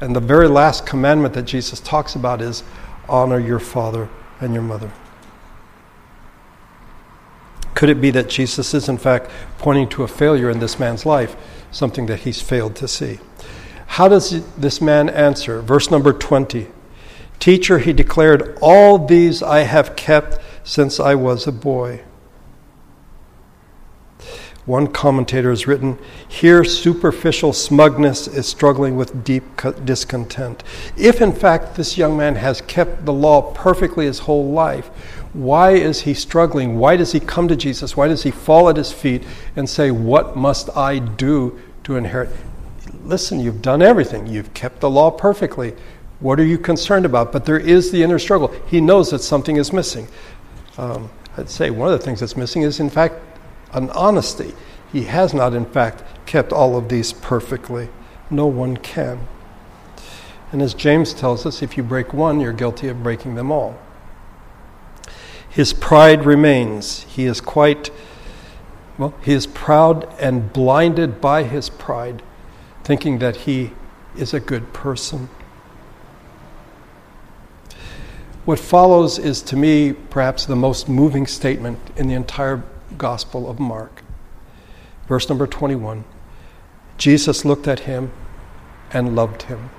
And 0.00 0.16
the 0.16 0.20
very 0.20 0.48
last 0.48 0.84
commandment 0.84 1.34
that 1.34 1.44
Jesus 1.44 1.78
talks 1.78 2.16
about 2.16 2.42
is 2.42 2.64
honor 3.08 3.38
your 3.38 3.60
father 3.60 4.08
and 4.40 4.52
your 4.52 4.64
mother. 4.64 4.90
Could 7.80 7.88
it 7.88 8.02
be 8.02 8.10
that 8.10 8.28
Jesus 8.28 8.74
is, 8.74 8.90
in 8.90 8.98
fact, 8.98 9.30
pointing 9.56 9.88
to 9.88 10.02
a 10.02 10.06
failure 10.06 10.50
in 10.50 10.58
this 10.58 10.78
man's 10.78 11.06
life, 11.06 11.34
something 11.70 12.04
that 12.08 12.20
he's 12.20 12.42
failed 12.42 12.76
to 12.76 12.86
see? 12.86 13.20
How 13.86 14.06
does 14.06 14.44
this 14.54 14.82
man 14.82 15.08
answer? 15.08 15.62
Verse 15.62 15.90
number 15.90 16.12
20 16.12 16.66
Teacher, 17.38 17.78
he 17.78 17.94
declared, 17.94 18.58
All 18.60 18.98
these 18.98 19.42
I 19.42 19.60
have 19.60 19.96
kept 19.96 20.38
since 20.62 21.00
I 21.00 21.14
was 21.14 21.46
a 21.46 21.52
boy. 21.52 22.02
One 24.66 24.86
commentator 24.86 25.48
has 25.48 25.66
written, 25.66 25.98
Here 26.28 26.64
superficial 26.64 27.54
smugness 27.54 28.28
is 28.28 28.46
struggling 28.46 28.94
with 28.94 29.24
deep 29.24 29.42
discontent. 29.86 30.62
If 30.98 31.22
in 31.22 31.32
fact 31.32 31.76
this 31.76 31.96
young 31.96 32.14
man 32.14 32.34
has 32.34 32.60
kept 32.60 33.06
the 33.06 33.12
law 33.14 33.54
perfectly 33.54 34.04
his 34.04 34.18
whole 34.18 34.50
life, 34.50 34.90
why 35.32 35.72
is 35.72 36.02
he 36.02 36.14
struggling? 36.14 36.78
Why 36.78 36.96
does 36.96 37.12
he 37.12 37.20
come 37.20 37.46
to 37.48 37.56
Jesus? 37.56 37.96
Why 37.96 38.08
does 38.08 38.24
he 38.24 38.32
fall 38.32 38.68
at 38.68 38.76
his 38.76 38.92
feet 38.92 39.22
and 39.54 39.68
say, 39.68 39.90
What 39.90 40.36
must 40.36 40.76
I 40.76 40.98
do 40.98 41.60
to 41.84 41.96
inherit? 41.96 42.30
Listen, 43.04 43.38
you've 43.38 43.62
done 43.62 43.80
everything. 43.80 44.26
You've 44.26 44.52
kept 44.54 44.80
the 44.80 44.90
law 44.90 45.10
perfectly. 45.10 45.74
What 46.18 46.40
are 46.40 46.44
you 46.44 46.58
concerned 46.58 47.06
about? 47.06 47.32
But 47.32 47.44
there 47.44 47.58
is 47.58 47.90
the 47.90 48.02
inner 48.02 48.18
struggle. 48.18 48.48
He 48.66 48.80
knows 48.80 49.10
that 49.10 49.20
something 49.20 49.56
is 49.56 49.72
missing. 49.72 50.08
Um, 50.76 51.10
I'd 51.36 51.48
say 51.48 51.70
one 51.70 51.92
of 51.92 51.98
the 51.98 52.04
things 52.04 52.20
that's 52.20 52.36
missing 52.36 52.62
is, 52.62 52.80
in 52.80 52.90
fact, 52.90 53.14
an 53.72 53.88
honesty. 53.90 54.52
He 54.92 55.04
has 55.04 55.32
not, 55.32 55.54
in 55.54 55.64
fact, 55.64 56.02
kept 56.26 56.52
all 56.52 56.76
of 56.76 56.88
these 56.88 57.12
perfectly. 57.12 57.88
No 58.30 58.46
one 58.46 58.76
can. 58.76 59.20
And 60.52 60.60
as 60.60 60.74
James 60.74 61.14
tells 61.14 61.46
us, 61.46 61.62
if 61.62 61.76
you 61.76 61.84
break 61.84 62.12
one, 62.12 62.40
you're 62.40 62.52
guilty 62.52 62.88
of 62.88 63.02
breaking 63.02 63.36
them 63.36 63.52
all. 63.52 63.78
His 65.50 65.72
pride 65.72 66.24
remains. 66.24 67.02
He 67.02 67.26
is 67.26 67.40
quite, 67.40 67.90
well, 68.96 69.14
he 69.20 69.32
is 69.32 69.46
proud 69.48 70.08
and 70.20 70.52
blinded 70.52 71.20
by 71.20 71.42
his 71.42 71.68
pride, 71.68 72.22
thinking 72.84 73.18
that 73.18 73.36
he 73.36 73.72
is 74.16 74.32
a 74.32 74.40
good 74.40 74.72
person. 74.72 75.28
What 78.44 78.58
follows 78.58 79.18
is, 79.18 79.42
to 79.42 79.56
me, 79.56 79.92
perhaps 79.92 80.46
the 80.46 80.56
most 80.56 80.88
moving 80.88 81.26
statement 81.26 81.78
in 81.96 82.08
the 82.08 82.14
entire 82.14 82.62
Gospel 82.96 83.50
of 83.50 83.58
Mark. 83.58 84.02
Verse 85.06 85.28
number 85.28 85.46
21 85.46 86.04
Jesus 86.96 87.44
looked 87.44 87.66
at 87.66 87.80
him 87.80 88.12
and 88.92 89.16
loved 89.16 89.42
him. 89.42 89.70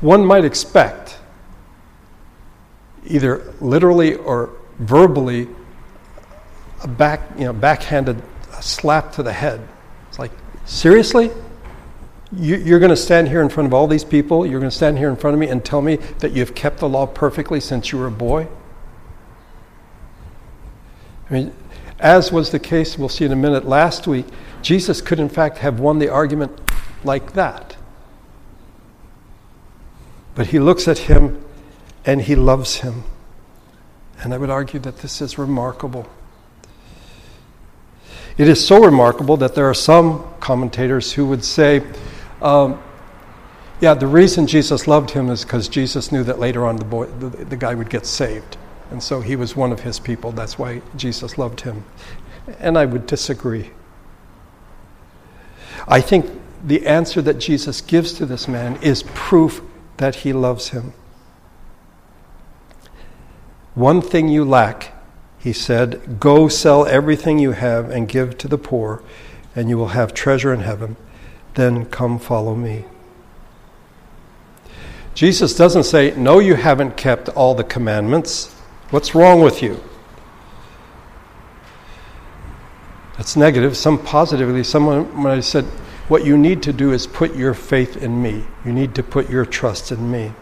One 0.00 0.24
might 0.24 0.44
expect 0.44 1.17
either 3.06 3.54
literally 3.60 4.14
or 4.14 4.50
verbally 4.78 5.48
a 6.82 6.88
back, 6.88 7.22
you 7.36 7.44
know, 7.44 7.52
backhanded 7.52 8.22
slap 8.60 9.12
to 9.12 9.22
the 9.22 9.32
head. 9.32 9.66
It's 10.08 10.18
like, 10.18 10.32
seriously? 10.64 11.30
You, 12.32 12.76
are 12.76 12.78
going 12.78 12.90
to 12.90 12.96
stand 12.96 13.28
here 13.28 13.40
in 13.40 13.48
front 13.48 13.66
of 13.66 13.74
all 13.74 13.86
these 13.86 14.04
people, 14.04 14.46
you're 14.46 14.60
going 14.60 14.70
to 14.70 14.76
stand 14.76 14.98
here 14.98 15.08
in 15.08 15.16
front 15.16 15.34
of 15.34 15.40
me 15.40 15.48
and 15.48 15.64
tell 15.64 15.80
me 15.80 15.96
that 16.18 16.32
you've 16.32 16.54
kept 16.54 16.78
the 16.78 16.88
law 16.88 17.06
perfectly 17.06 17.58
since 17.58 17.90
you 17.90 17.98
were 17.98 18.06
a 18.06 18.10
boy? 18.10 18.46
I 21.30 21.32
mean, 21.32 21.54
as 21.98 22.30
was 22.30 22.50
the 22.50 22.58
case, 22.58 22.98
we'll 22.98 23.08
see 23.08 23.24
in 23.24 23.32
a 23.32 23.36
minute, 23.36 23.66
last 23.66 24.06
week, 24.06 24.26
Jesus 24.62 25.00
could 25.00 25.18
in 25.18 25.28
fact 25.28 25.58
have 25.58 25.80
won 25.80 25.98
the 25.98 26.08
argument 26.08 26.60
like 27.02 27.32
that. 27.32 27.76
But 30.34 30.48
he 30.48 30.58
looks 30.58 30.86
at 30.86 30.98
him 30.98 31.42
and 32.08 32.22
he 32.22 32.34
loves 32.34 32.76
him. 32.76 33.04
And 34.20 34.32
I 34.32 34.38
would 34.38 34.48
argue 34.48 34.80
that 34.80 35.00
this 35.00 35.20
is 35.20 35.36
remarkable. 35.36 36.08
It 38.38 38.48
is 38.48 38.66
so 38.66 38.82
remarkable 38.82 39.36
that 39.36 39.54
there 39.54 39.68
are 39.68 39.74
some 39.74 40.24
commentators 40.40 41.12
who 41.12 41.26
would 41.26 41.44
say, 41.44 41.82
um, 42.40 42.82
yeah, 43.82 43.92
the 43.92 44.06
reason 44.06 44.46
Jesus 44.46 44.88
loved 44.88 45.10
him 45.10 45.28
is 45.28 45.44
because 45.44 45.68
Jesus 45.68 46.10
knew 46.10 46.24
that 46.24 46.38
later 46.38 46.64
on 46.64 46.76
the, 46.76 46.84
boy, 46.86 47.04
the, 47.04 47.28
the 47.28 47.58
guy 47.58 47.74
would 47.74 47.90
get 47.90 48.06
saved. 48.06 48.56
And 48.90 49.02
so 49.02 49.20
he 49.20 49.36
was 49.36 49.54
one 49.54 49.70
of 49.70 49.80
his 49.80 50.00
people. 50.00 50.32
That's 50.32 50.58
why 50.58 50.80
Jesus 50.96 51.36
loved 51.36 51.60
him. 51.60 51.84
And 52.58 52.78
I 52.78 52.86
would 52.86 53.06
disagree. 53.06 53.70
I 55.86 56.00
think 56.00 56.30
the 56.64 56.86
answer 56.86 57.20
that 57.20 57.38
Jesus 57.38 57.82
gives 57.82 58.14
to 58.14 58.24
this 58.24 58.48
man 58.48 58.78
is 58.80 59.02
proof 59.02 59.60
that 59.98 60.14
he 60.14 60.32
loves 60.32 60.70
him. 60.70 60.94
One 63.78 64.02
thing 64.02 64.28
you 64.28 64.44
lack, 64.44 64.92
he 65.38 65.52
said, 65.52 66.18
go 66.18 66.48
sell 66.48 66.84
everything 66.84 67.38
you 67.38 67.52
have 67.52 67.90
and 67.90 68.08
give 68.08 68.36
to 68.38 68.48
the 68.48 68.58
poor, 68.58 69.04
and 69.54 69.68
you 69.68 69.78
will 69.78 69.94
have 69.94 70.12
treasure 70.12 70.52
in 70.52 70.62
heaven. 70.62 70.96
Then 71.54 71.86
come 71.86 72.18
follow 72.18 72.56
me. 72.56 72.86
Jesus 75.14 75.54
doesn't 75.54 75.84
say, 75.84 76.12
No, 76.16 76.40
you 76.40 76.56
haven't 76.56 76.96
kept 76.96 77.28
all 77.28 77.54
the 77.54 77.62
commandments. 77.62 78.52
What's 78.90 79.14
wrong 79.14 79.42
with 79.42 79.62
you? 79.62 79.80
That's 83.16 83.36
negative. 83.36 83.76
Some 83.76 84.02
positively, 84.02 84.64
someone 84.64 85.22
when 85.22 85.32
I 85.32 85.38
said, 85.38 85.64
What 86.08 86.26
you 86.26 86.36
need 86.36 86.64
to 86.64 86.72
do 86.72 86.90
is 86.90 87.06
put 87.06 87.36
your 87.36 87.54
faith 87.54 87.96
in 87.96 88.20
me. 88.20 88.44
You 88.64 88.72
need 88.72 88.96
to 88.96 89.04
put 89.04 89.30
your 89.30 89.46
trust 89.46 89.92
in 89.92 90.10
me. 90.10 90.32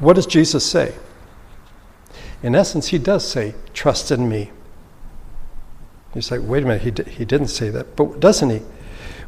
What 0.00 0.16
does 0.16 0.26
Jesus 0.26 0.64
say? 0.64 0.94
In 2.42 2.54
essence, 2.54 2.88
he 2.88 2.98
does 2.98 3.26
say, 3.28 3.54
Trust 3.74 4.10
in 4.10 4.28
me. 4.28 4.50
You 6.14 6.22
say, 6.22 6.38
Wait 6.38 6.64
a 6.64 6.66
minute, 6.66 6.82
he, 6.82 7.12
he 7.12 7.24
didn't 7.24 7.48
say 7.48 7.68
that. 7.68 7.96
But 7.96 8.18
doesn't 8.18 8.50
he? 8.50 8.62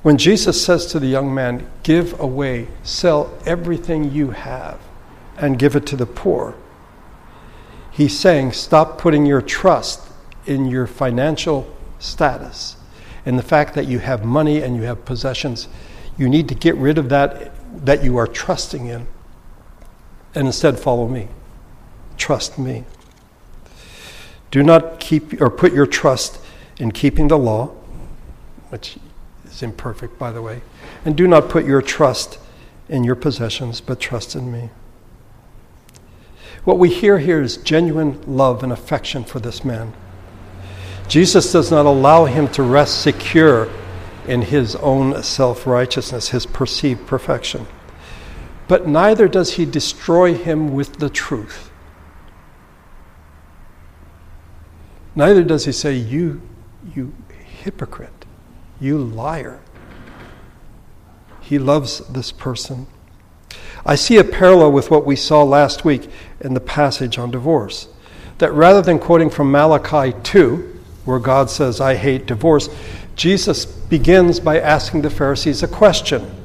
When 0.03 0.19
Jesus 0.19 0.65
says 0.65 0.87
to 0.87 0.99
the 0.99 1.07
young 1.07 1.33
man, 1.33 1.71
Give 1.83 2.19
away, 2.19 2.69
sell 2.83 3.39
everything 3.47 4.11
you 4.11 4.31
have, 4.31 4.81
and 5.37 5.59
give 5.59 5.77
it 5.77 5.87
to 5.87 5.97
the 5.97 6.07
poor, 6.07 6.55
he's 7.91 8.19
saying, 8.19 8.53
Stop 8.53 8.99
putting 8.99 9.27
your 9.27 9.43
trust 9.43 10.09
in 10.47 10.67
your 10.67 10.87
financial 10.87 11.73
status 11.99 12.77
and 13.25 13.39
the 13.39 13.43
fact 13.43 13.75
that 13.75 13.87
you 13.87 13.99
have 14.01 14.25
money 14.25 14.63
and 14.63 14.75
you 14.75 14.83
have 14.83 15.05
possessions, 15.05 15.69
you 16.17 16.29
need 16.29 16.49
to 16.49 16.55
get 16.55 16.75
rid 16.77 16.99
of 16.99 17.11
that 17.11 17.53
that 17.85 18.03
you 18.03 18.17
are 18.17 18.27
trusting 18.27 18.87
in 18.87 19.07
and 20.35 20.47
instead 20.47 20.79
follow 20.79 21.09
me. 21.09 21.29
Trust 22.17 22.59
me. 22.59 22.85
Do 24.51 24.63
not 24.63 25.01
keep 25.01 25.41
or 25.41 25.51
put 25.51 25.73
your 25.73 25.87
trust 25.87 26.39
in 26.79 26.93
keeping 26.93 27.29
the 27.29 27.39
law, 27.39 27.69
which 28.69 28.99
is 29.47 29.63
imperfect, 29.63 30.19
by 30.19 30.31
the 30.31 30.43
way, 30.43 30.63
and 31.05 31.17
do 31.17 31.27
not 31.27 31.49
put 31.49 31.65
your 31.65 31.83
trust 31.83 32.39
in 32.89 33.05
your 33.05 33.15
possessions, 33.15 33.81
but 33.81 33.99
trust 33.99 34.35
in 34.35 34.53
me. 34.53 34.71
What 36.65 36.79
we 36.79 36.91
hear 36.91 37.19
here 37.19 37.41
is 37.41 37.57
genuine 37.57 38.21
love 38.27 38.63
and 38.63 38.73
affection 38.73 39.25
for 39.25 39.41
this 39.41 39.65
man. 39.65 39.93
Jesus 41.09 41.51
does 41.51 41.71
not 41.71 41.87
allow 41.87 42.27
him 42.27 42.49
to 42.49 42.63
rest 42.63 43.03
secure 43.03 43.69
in 44.29 44.43
his 44.43 44.77
own 44.77 45.23
self 45.23 45.67
righteousness, 45.67 46.29
his 46.29 46.47
perceived 46.47 47.07
perfection. 47.07 47.67
But 48.73 48.87
neither 48.87 49.29
does 49.29 49.57
he 49.57 49.67
destroy 49.67 50.33
him 50.33 50.73
with 50.73 50.95
the 50.95 51.11
truth. 51.11 51.71
Neither 55.15 55.45
does 55.45 55.67
he 55.67 55.73
say, 55.73 55.93
You, 55.93 56.41
you 56.97 57.13
hypocrite, 57.61 58.25
you 58.81 58.97
liar. 58.97 59.61
He 61.43 61.59
loves 61.59 61.99
this 62.09 62.33
person. 62.33 62.87
I 63.85 63.95
see 63.95 64.17
a 64.17 64.25
parallel 64.25 64.73
with 64.73 64.91
what 64.91 65.05
we 65.05 65.17
saw 65.17 65.43
last 65.43 65.85
week 65.85 66.09
in 66.41 66.55
the 66.55 66.59
passage 66.59 67.19
on 67.19 67.31
divorce. 67.31 67.89
That 68.39 68.53
rather 68.53 68.81
than 68.81 68.99
quoting 68.99 69.29
from 69.29 69.53
Malachi 69.53 70.19
2, 70.23 70.81
where 71.05 71.19
God 71.19 71.51
says, 71.51 71.79
I 71.79 71.97
hate 71.97 72.25
divorce, 72.25 72.71
Jesus 73.17 73.67
begins 73.67 74.41
by 74.41 74.59
asking 74.59 75.03
the 75.03 75.11
Pharisees 75.11 75.63
a 75.63 75.69
question. 75.69 76.42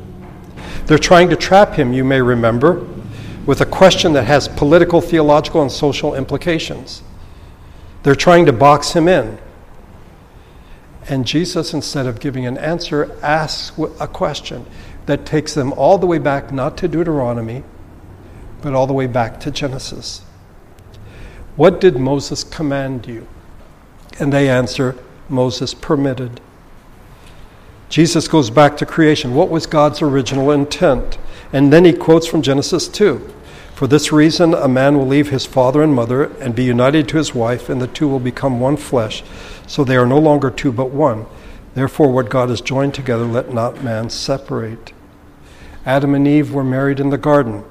They're 0.87 0.97
trying 0.97 1.29
to 1.29 1.35
trap 1.35 1.73
him, 1.73 1.93
you 1.93 2.03
may 2.03 2.21
remember, 2.21 2.87
with 3.45 3.61
a 3.61 3.65
question 3.65 4.13
that 4.13 4.23
has 4.23 4.47
political, 4.47 5.01
theological, 5.01 5.61
and 5.61 5.71
social 5.71 6.15
implications. 6.15 7.03
They're 8.03 8.15
trying 8.15 8.45
to 8.45 8.53
box 8.53 8.93
him 8.93 9.07
in. 9.07 9.37
And 11.09 11.25
Jesus, 11.25 11.73
instead 11.73 12.05
of 12.05 12.19
giving 12.19 12.45
an 12.45 12.57
answer, 12.57 13.17
asks 13.21 13.77
a 13.99 14.07
question 14.07 14.65
that 15.05 15.25
takes 15.25 15.53
them 15.53 15.73
all 15.73 15.97
the 15.97 16.07
way 16.07 16.19
back, 16.19 16.51
not 16.51 16.77
to 16.77 16.87
Deuteronomy, 16.87 17.63
but 18.61 18.73
all 18.73 18.87
the 18.87 18.93
way 18.93 19.07
back 19.07 19.39
to 19.41 19.51
Genesis. 19.51 20.21
What 21.55 21.81
did 21.81 21.97
Moses 21.97 22.43
command 22.43 23.07
you? 23.07 23.27
And 24.19 24.31
they 24.31 24.49
answer, 24.49 24.95
Moses 25.29 25.73
permitted. 25.73 26.39
Jesus 27.89 28.27
goes 28.27 28.49
back 28.49 28.77
to 28.77 28.85
creation. 28.85 29.33
What 29.33 29.49
was 29.49 29.65
God's 29.65 30.01
original 30.01 30.51
intent? 30.51 31.17
And 31.53 31.71
then 31.71 31.85
he 31.85 31.93
quotes 31.93 32.27
from 32.27 32.41
Genesis 32.41 32.87
2 32.87 33.33
for 33.77 33.85
this 33.85 34.11
reason, 34.11 34.55
a 34.55 34.67
man 34.67 34.97
will 34.97 35.05
leave 35.05 35.29
his 35.29 35.45
father 35.45 35.83
and 35.83 35.93
mother 35.93 36.35
and 36.41 36.55
be 36.55 36.63
united 36.63 37.07
to 37.09 37.17
his 37.17 37.35
wife, 37.35 37.69
and 37.69 37.79
the 37.79 37.85
two 37.85 38.07
will 38.07 38.19
become 38.19 38.59
one 38.59 38.75
flesh. 38.75 39.23
So 39.67 39.83
they 39.83 39.97
are 39.97 40.07
no 40.07 40.17
longer 40.17 40.49
two 40.49 40.71
but 40.71 40.89
one. 40.89 41.27
Therefore, 41.75 42.11
what 42.11 42.31
God 42.31 42.49
has 42.49 42.59
joined 42.59 42.95
together, 42.95 43.25
let 43.25 43.53
not 43.53 43.83
man 43.83 44.09
separate. 44.09 44.93
Adam 45.85 46.15
and 46.15 46.27
Eve 46.27 46.55
were 46.55 46.63
married 46.63 46.99
in 46.99 47.11
the 47.11 47.19
garden. 47.19 47.63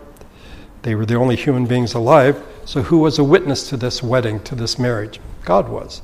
They 0.82 0.94
were 0.94 1.06
the 1.06 1.16
only 1.16 1.34
human 1.34 1.66
beings 1.66 1.92
alive, 1.92 2.40
so 2.64 2.82
who 2.82 2.98
was 2.98 3.18
a 3.18 3.24
witness 3.24 3.68
to 3.70 3.76
this 3.76 4.00
wedding, 4.00 4.38
to 4.44 4.54
this 4.54 4.78
marriage? 4.78 5.18
God 5.44 5.68
was. 5.68 6.02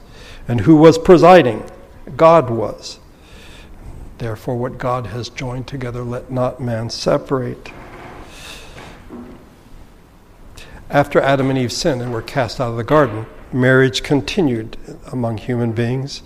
And 0.48 0.62
who 0.62 0.74
was 0.74 0.98
presiding? 0.98 1.70
God 2.16 2.50
was. 2.50 2.98
Therefore, 4.22 4.54
what 4.54 4.78
God 4.78 5.06
has 5.06 5.28
joined 5.28 5.66
together, 5.66 6.04
let 6.04 6.30
not 6.30 6.60
man 6.60 6.90
separate. 6.90 7.72
After 10.88 11.20
Adam 11.20 11.50
and 11.50 11.58
Eve 11.58 11.72
sinned 11.72 12.00
and 12.00 12.12
were 12.12 12.22
cast 12.22 12.60
out 12.60 12.70
of 12.70 12.76
the 12.76 12.84
garden, 12.84 13.26
marriage 13.52 14.04
continued 14.04 14.76
among 15.10 15.38
human 15.38 15.72
beings. 15.72 16.22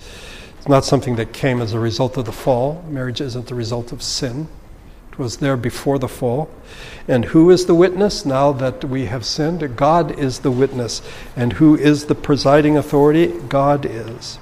It's 0.59 0.69
not 0.69 0.85
something 0.85 1.17
that 1.17 1.33
came 1.33 1.63
as 1.63 1.73
a 1.73 1.79
result 1.81 2.19
of 2.19 2.27
the 2.27 2.33
fall. 2.33 2.85
Marriage 2.87 3.23
isn't 3.23 3.47
the 3.47 3.55
result 3.55 3.93
of 3.93 4.03
sin. 4.03 4.49
It 5.11 5.19
was 5.19 5.39
there 5.39 5.57
before 5.57 5.99
the 5.99 6.07
fall. 6.07 6.51
And 7.09 7.25
who 7.25 7.49
is 7.49 7.65
the 7.65 7.75
witness 7.75 8.27
now 8.27 8.53
that 8.53 8.85
we 8.85 9.07
have 9.07 9.25
sinned? 9.25 9.75
God 9.75 10.19
is 10.19 10.41
the 10.41 10.51
witness. 10.51 11.01
And 11.35 11.55
who 11.55 11.75
is 11.75 12.05
the 12.05 12.15
presiding 12.15 12.77
authority? 12.77 13.29
God 13.49 13.87
is. 13.87 14.39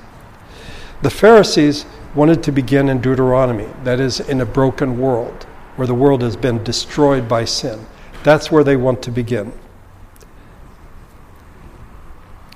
The 1.02 1.11
Pharisees 1.11 1.87
wanted 2.14 2.42
to 2.44 2.53
begin 2.53 2.88
in 2.88 3.00
Deuteronomy, 3.00 3.68
that 3.83 4.00
is, 4.00 4.20
in 4.20 4.40
a 4.40 4.46
broken 4.46 4.98
world, 4.98 5.44
where 5.77 5.87
the 5.87 5.94
world 5.94 6.22
has 6.22 6.37
been 6.37 6.62
destroyed 6.62 7.29
by 7.29 7.44
sin. 7.44 7.87
That's 8.22 8.50
where 8.50 8.64
they 8.64 8.77
want 8.77 9.03
to 9.03 9.11
begin. 9.11 9.53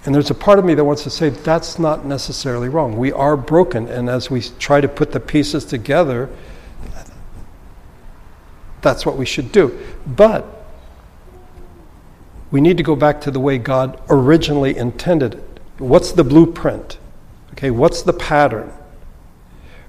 And 0.05 0.14
there's 0.14 0.31
a 0.31 0.35
part 0.35 0.59
of 0.59 0.64
me 0.64 0.75
that 0.75 0.85
wants 0.85 1.03
to 1.03 1.11
say 1.11 1.29
that's 1.29 1.79
not 1.79 2.07
necessarily 2.07 2.68
wrong. 2.68 2.97
We 2.97 3.12
are 3.12 3.37
broken, 3.37 3.88
and 3.88 4.09
as 4.09 4.31
we 4.31 4.42
try 4.59 4.81
to 4.81 4.88
put 4.88 5.12
the 5.12 5.21
pieces 5.21 5.64
together, 5.64 6.31
that's 8.81 9.05
what 9.05 9.16
we 9.16 9.27
should 9.27 9.51
do. 9.51 9.79
But 10.07 10.47
we 12.51 12.61
need 12.61 12.77
to 12.77 12.83
go 12.83 12.97
back 12.97 13.21
to 13.23 13.31
the 13.31 13.40
way 13.40 13.59
God 13.59 14.01
originally 14.09 14.77
intended 14.77 15.35
it. 15.35 15.61
What's 15.79 16.12
the 16.12 16.25
blueprint? 16.25 16.99
Okay, 17.53 17.71
what's 17.71 18.03
the 18.03 18.12
pattern? 18.12 18.73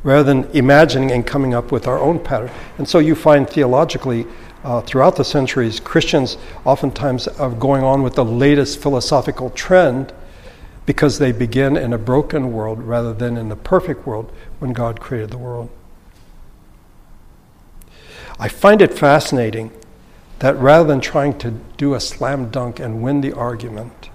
Rather 0.03 0.23
than 0.23 0.49
imagining 0.51 1.12
and 1.12 1.25
coming 1.27 1.53
up 1.53 1.71
with 1.71 1.88
our 1.88 1.99
own 1.99 2.19
pattern. 2.19 2.49
And 2.77 2.88
so 2.88 2.99
you 2.99 3.15
find 3.15 3.49
theologically 3.49 4.25
uh, 4.63 4.81
throughout 4.81 5.15
the 5.15 5.25
centuries, 5.25 5.79
Christians 5.79 6.38
oftentimes 6.65 7.27
are 7.27 7.51
going 7.51 7.83
on 7.83 8.03
with 8.03 8.15
the 8.15 8.25
latest 8.25 8.81
philosophical 8.81 9.49
trend 9.51 10.13
because 10.85 11.19
they 11.19 11.31
begin 11.31 11.77
in 11.77 11.93
a 11.93 11.97
broken 11.97 12.51
world 12.51 12.81
rather 12.81 13.13
than 13.13 13.38
in 13.38 13.49
the 13.49 13.55
perfect 13.55 14.07
world 14.07 14.31
when 14.59 14.73
God 14.73 14.99
created 14.99 15.29
the 15.29 15.38
world. 15.38 15.69
I 18.39 18.47
find 18.47 18.81
it 18.81 18.93
fascinating 18.93 19.71
that 20.39 20.57
rather 20.57 20.88
than 20.88 21.01
trying 21.01 21.38
to 21.39 21.51
do 21.77 21.93
a 21.93 21.99
slam 21.99 22.49
dunk 22.49 22.79
and 22.79 23.03
win 23.03 23.21
the 23.21 23.33
argument, 23.33 24.09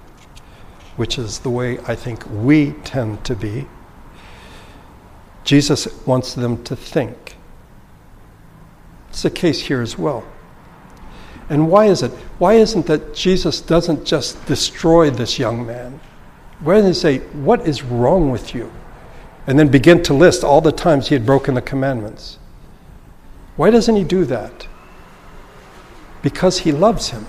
which 0.96 1.18
is 1.18 1.40
the 1.40 1.50
way 1.50 1.78
I 1.86 1.94
think 1.94 2.24
we 2.30 2.72
tend 2.84 3.24
to 3.24 3.36
be, 3.36 3.66
Jesus 5.44 5.86
wants 6.06 6.34
them 6.34 6.62
to 6.64 6.74
think. 6.74 7.36
It's 9.10 9.22
the 9.22 9.30
case 9.30 9.60
here 9.60 9.80
as 9.80 9.96
well. 9.96 10.24
And 11.48 11.70
why 11.70 11.86
is 11.86 12.02
it? 12.02 12.10
Why 12.38 12.54
isn't 12.54 12.86
that 12.86 13.14
Jesus 13.14 13.60
doesn't 13.60 14.04
just 14.04 14.44
destroy 14.46 15.10
this 15.10 15.38
young 15.38 15.66
man? 15.66 16.00
Why 16.60 16.76
doesn't 16.76 16.90
he 16.90 16.94
say, 16.94 17.18
What 17.34 17.68
is 17.68 17.82
wrong 17.82 18.30
with 18.30 18.54
you? 18.54 18.72
And 19.46 19.58
then 19.58 19.68
begin 19.68 20.02
to 20.04 20.14
list 20.14 20.42
all 20.42 20.62
the 20.62 20.72
times 20.72 21.08
he 21.08 21.14
had 21.14 21.26
broken 21.26 21.54
the 21.54 21.62
commandments. 21.62 22.38
Why 23.56 23.70
doesn't 23.70 23.94
he 23.94 24.04
do 24.04 24.24
that? 24.24 24.66
Because 26.22 26.60
he 26.60 26.72
loves 26.72 27.10
him. 27.10 27.26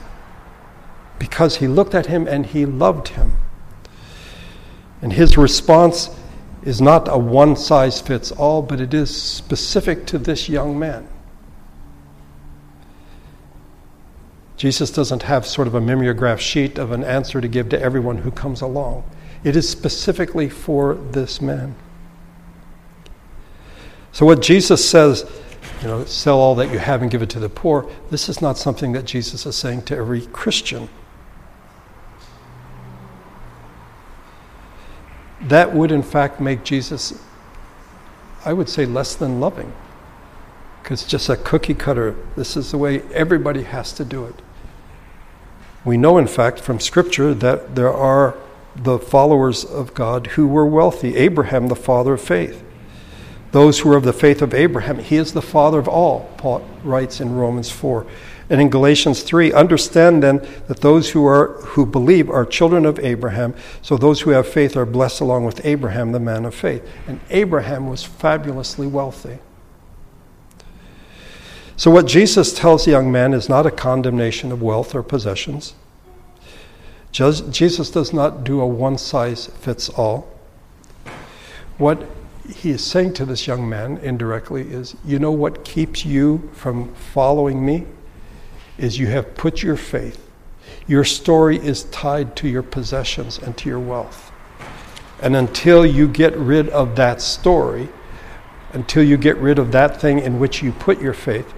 Because 1.19 1.57
he 1.57 1.67
looked 1.67 1.93
at 1.93 2.05
him 2.05 2.27
and 2.27 2.45
he 2.45 2.65
loved 2.65 3.09
him. 3.09 3.33
And 5.01 5.11
his 5.11 5.37
response 5.37 6.09
is 6.65 6.81
not 6.81 7.07
a 7.07 7.17
one 7.17 7.55
size 7.55 8.01
fits 8.01 8.31
all, 8.31 8.61
but 8.61 8.81
it 8.81 8.93
is 8.93 9.15
specific 9.15 10.05
to 10.07 10.17
this 10.17 10.49
young 10.49 10.77
man. 10.77 11.07
Jesus 14.57 14.89
doesn't 14.89 15.23
have 15.23 15.45
sort 15.45 15.67
of 15.67 15.75
a 15.75 15.81
mimeograph 15.81 16.39
sheet 16.39 16.77
of 16.77 16.91
an 16.91 17.03
answer 17.03 17.39
to 17.39 17.47
give 17.47 17.69
to 17.69 17.79
everyone 17.79 18.17
who 18.17 18.31
comes 18.31 18.61
along. 18.61 19.03
It 19.43 19.55
is 19.55 19.69
specifically 19.69 20.49
for 20.49 20.95
this 20.95 21.39
man. 21.39 21.75
So, 24.11 24.25
what 24.25 24.41
Jesus 24.41 24.89
says, 24.89 25.29
you 25.81 25.87
know, 25.87 26.05
sell 26.05 26.39
all 26.39 26.55
that 26.55 26.71
you 26.71 26.79
have 26.79 27.01
and 27.01 27.11
give 27.11 27.21
it 27.21 27.29
to 27.31 27.39
the 27.39 27.49
poor, 27.49 27.87
this 28.09 28.29
is 28.29 28.41
not 28.41 28.57
something 28.57 28.93
that 28.93 29.05
Jesus 29.05 29.45
is 29.45 29.55
saying 29.55 29.83
to 29.83 29.95
every 29.95 30.25
Christian. 30.27 30.89
That 35.45 35.73
would, 35.73 35.91
in 35.91 36.01
fact, 36.01 36.41
make 36.41 36.63
Jesus, 36.63 37.21
I 38.43 38.53
would 38.53 38.67
say, 38.67 38.85
less 38.85 39.15
than 39.15 39.39
loving. 39.39 39.73
Because 40.81 41.03
just 41.03 41.29
a 41.29 41.37
cookie 41.37 41.73
cutter. 41.73 42.15
This 42.35 42.57
is 42.57 42.71
the 42.71 42.77
way 42.77 43.01
everybody 43.13 43.63
has 43.63 43.93
to 43.93 44.05
do 44.05 44.25
it. 44.25 44.35
We 45.83 45.97
know, 45.97 46.17
in 46.17 46.27
fact, 46.27 46.59
from 46.59 46.79
Scripture 46.79 47.33
that 47.35 47.75
there 47.75 47.93
are 47.93 48.35
the 48.75 48.97
followers 48.97 49.63
of 49.63 49.93
God 49.93 50.27
who 50.27 50.47
were 50.47 50.65
wealthy. 50.65 51.15
Abraham, 51.15 51.67
the 51.67 51.75
father 51.75 52.13
of 52.13 52.21
faith. 52.21 52.63
Those 53.51 53.79
who 53.79 53.93
are 53.93 53.97
of 53.97 54.03
the 54.03 54.13
faith 54.13 54.41
of 54.41 54.53
Abraham, 54.53 54.99
he 54.99 55.15
is 55.15 55.33
the 55.33 55.41
father 55.41 55.79
of 55.79 55.87
all, 55.87 56.29
Paul 56.37 56.67
writes 56.83 57.21
in 57.21 57.35
Romans 57.35 57.71
4. 57.71 58.05
And 58.49 58.61
in 58.61 58.69
Galatians 58.69 59.23
3, 59.23 59.51
understand 59.53 60.21
then 60.21 60.45
that 60.67 60.81
those 60.81 61.11
who 61.11 61.25
are 61.25 61.53
who 61.61 61.85
believe 61.85 62.29
are 62.29 62.45
children 62.45 62.85
of 62.85 62.99
Abraham, 62.99 63.55
so 63.81 63.97
those 63.97 64.21
who 64.21 64.31
have 64.31 64.47
faith 64.47 64.77
are 64.77 64.85
blessed 64.85 65.21
along 65.21 65.45
with 65.45 65.65
Abraham, 65.65 66.11
the 66.11 66.19
man 66.19 66.45
of 66.45 66.53
faith. 66.53 66.87
And 67.07 67.19
Abraham 67.31 67.87
was 67.87 68.03
fabulously 68.03 68.85
wealthy. 68.85 69.39
So 71.77 71.91
what 71.91 72.05
Jesus 72.05 72.53
tells 72.53 72.85
the 72.85 72.91
young 72.91 73.11
man 73.11 73.33
is 73.33 73.49
not 73.49 73.65
a 73.65 73.71
condemnation 73.71 74.51
of 74.51 74.61
wealth 74.61 74.95
or 74.95 75.03
possessions. 75.03 75.73
Jesus 77.11 77.89
does 77.89 78.13
not 78.13 78.43
do 78.43 78.61
a 78.61 78.67
one 78.67 78.97
size 78.97 79.47
fits 79.47 79.89
all. 79.89 80.27
What 81.77 82.05
he 82.47 82.69
is 82.69 82.83
saying 82.83 83.13
to 83.13 83.25
this 83.25 83.47
young 83.47 83.67
man 83.67 83.97
indirectly 83.97 84.61
is, 84.61 84.95
you 85.03 85.17
know 85.17 85.31
what 85.31 85.65
keeps 85.65 86.05
you 86.05 86.49
from 86.53 86.93
following 86.93 87.65
me? 87.65 87.87
Is 88.77 88.99
you 88.99 89.07
have 89.07 89.35
put 89.35 89.63
your 89.63 89.77
faith. 89.77 90.29
Your 90.87 91.03
story 91.03 91.57
is 91.57 91.83
tied 91.85 92.35
to 92.37 92.47
your 92.47 92.63
possessions 92.63 93.37
and 93.37 93.57
to 93.57 93.69
your 93.69 93.79
wealth. 93.79 94.31
And 95.21 95.35
until 95.35 95.85
you 95.85 96.07
get 96.07 96.35
rid 96.35 96.69
of 96.69 96.95
that 96.97 97.21
story, 97.21 97.89
until 98.73 99.03
you 99.03 99.17
get 99.17 99.37
rid 99.37 99.57
of 99.57 99.71
that 99.71 99.99
thing 99.99 100.19
in 100.19 100.39
which 100.39 100.61
you 100.61 100.71
put 100.71 101.01
your 101.01 101.13
faith, 101.13 101.53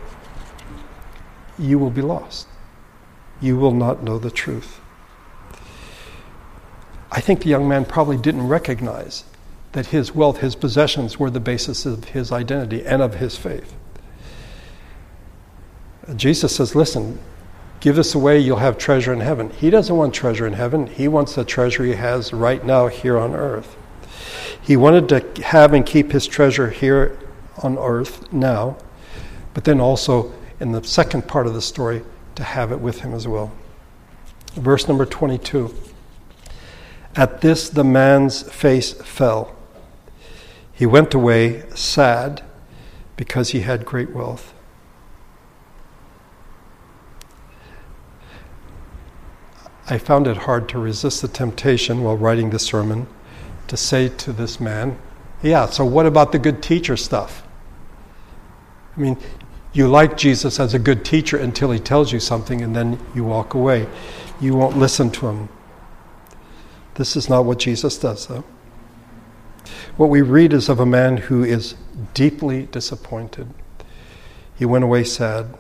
you 1.57 1.79
will 1.79 1.89
be 1.89 2.01
lost. 2.01 2.47
You 3.41 3.57
will 3.57 3.73
not 3.73 4.03
know 4.03 4.19
the 4.19 4.31
truth. 4.31 4.79
I 7.11 7.21
think 7.21 7.41
the 7.41 7.49
young 7.49 7.67
man 7.67 7.85
probably 7.85 8.17
didn't 8.17 8.47
recognize 8.47 9.23
that 9.71 9.87
his 9.87 10.13
wealth, 10.13 10.37
his 10.37 10.55
possessions 10.55 11.19
were 11.19 11.29
the 11.29 11.39
basis 11.39 11.85
of 11.85 12.05
his 12.05 12.31
identity 12.31 12.85
and 12.85 13.01
of 13.01 13.15
his 13.15 13.37
faith. 13.37 13.73
Jesus 16.15 16.55
says, 16.55 16.75
Listen, 16.75 17.19
give 17.79 17.95
this 17.95 18.15
away, 18.15 18.39
you'll 18.39 18.57
have 18.57 18.77
treasure 18.77 19.11
in 19.11 19.19
heaven. 19.19 19.49
He 19.49 19.69
doesn't 19.69 19.95
want 19.95 20.13
treasure 20.13 20.47
in 20.47 20.53
heaven, 20.53 20.87
he 20.87 21.07
wants 21.07 21.35
the 21.35 21.43
treasure 21.43 21.83
he 21.83 21.93
has 21.93 22.31
right 22.31 22.63
now 22.63 22.87
here 22.87 23.17
on 23.17 23.33
earth. 23.33 23.75
He 24.61 24.75
wanted 24.75 25.09
to 25.09 25.43
have 25.43 25.73
and 25.73 25.85
keep 25.85 26.11
his 26.11 26.27
treasure 26.27 26.69
here 26.69 27.17
on 27.63 27.77
earth 27.77 28.31
now, 28.31 28.77
but 29.53 29.63
then 29.63 29.79
also 29.79 30.33
in 30.59 30.71
the 30.71 30.83
second 30.83 31.27
part 31.27 31.47
of 31.47 31.53
the 31.53 31.61
story 31.61 32.03
to 32.35 32.43
have 32.43 32.71
it 32.71 32.79
with 32.79 33.01
him 33.01 33.13
as 33.13 33.27
well. 33.27 33.51
Verse 34.53 34.87
number 34.87 35.05
22. 35.05 35.73
At 37.15 37.41
this, 37.41 37.69
the 37.69 37.83
man's 37.83 38.43
face 38.43 38.93
fell. 38.93 39.55
He 40.71 40.85
went 40.85 41.13
away 41.13 41.63
sad 41.75 42.43
because 43.15 43.49
he 43.49 43.61
had 43.61 43.85
great 43.85 44.11
wealth. 44.11 44.53
I 49.89 49.97
found 49.97 50.27
it 50.27 50.37
hard 50.37 50.67
to 50.69 50.79
resist 50.79 51.21
the 51.21 51.27
temptation 51.27 52.03
while 52.03 52.17
writing 52.17 52.49
the 52.49 52.59
sermon 52.59 53.07
to 53.67 53.77
say 53.77 54.09
to 54.09 54.33
this 54.33 54.59
man, 54.59 54.97
Yeah, 55.41 55.67
so 55.67 55.85
what 55.85 56.05
about 56.05 56.31
the 56.31 56.39
good 56.39 56.61
teacher 56.61 56.97
stuff? 56.97 57.43
I 58.95 58.99
mean, 58.99 59.17
you 59.71 59.87
like 59.87 60.17
Jesus 60.17 60.59
as 60.59 60.73
a 60.73 60.79
good 60.79 61.05
teacher 61.05 61.37
until 61.37 61.71
he 61.71 61.79
tells 61.79 62.11
you 62.11 62.19
something 62.19 62.61
and 62.61 62.75
then 62.75 62.99
you 63.13 63.23
walk 63.23 63.53
away. 63.53 63.87
You 64.41 64.55
won't 64.55 64.77
listen 64.77 65.11
to 65.11 65.27
him. 65.27 65.49
This 66.95 67.15
is 67.15 67.29
not 67.29 67.45
what 67.45 67.59
Jesus 67.59 67.97
does, 67.97 68.27
though. 68.27 68.43
What 69.97 70.09
we 70.09 70.21
read 70.21 70.51
is 70.51 70.67
of 70.67 70.79
a 70.79 70.85
man 70.85 71.17
who 71.17 71.43
is 71.43 71.75
deeply 72.13 72.63
disappointed. 72.65 73.53
He 74.55 74.65
went 74.65 74.83
away 74.83 75.03
sad. 75.03 75.55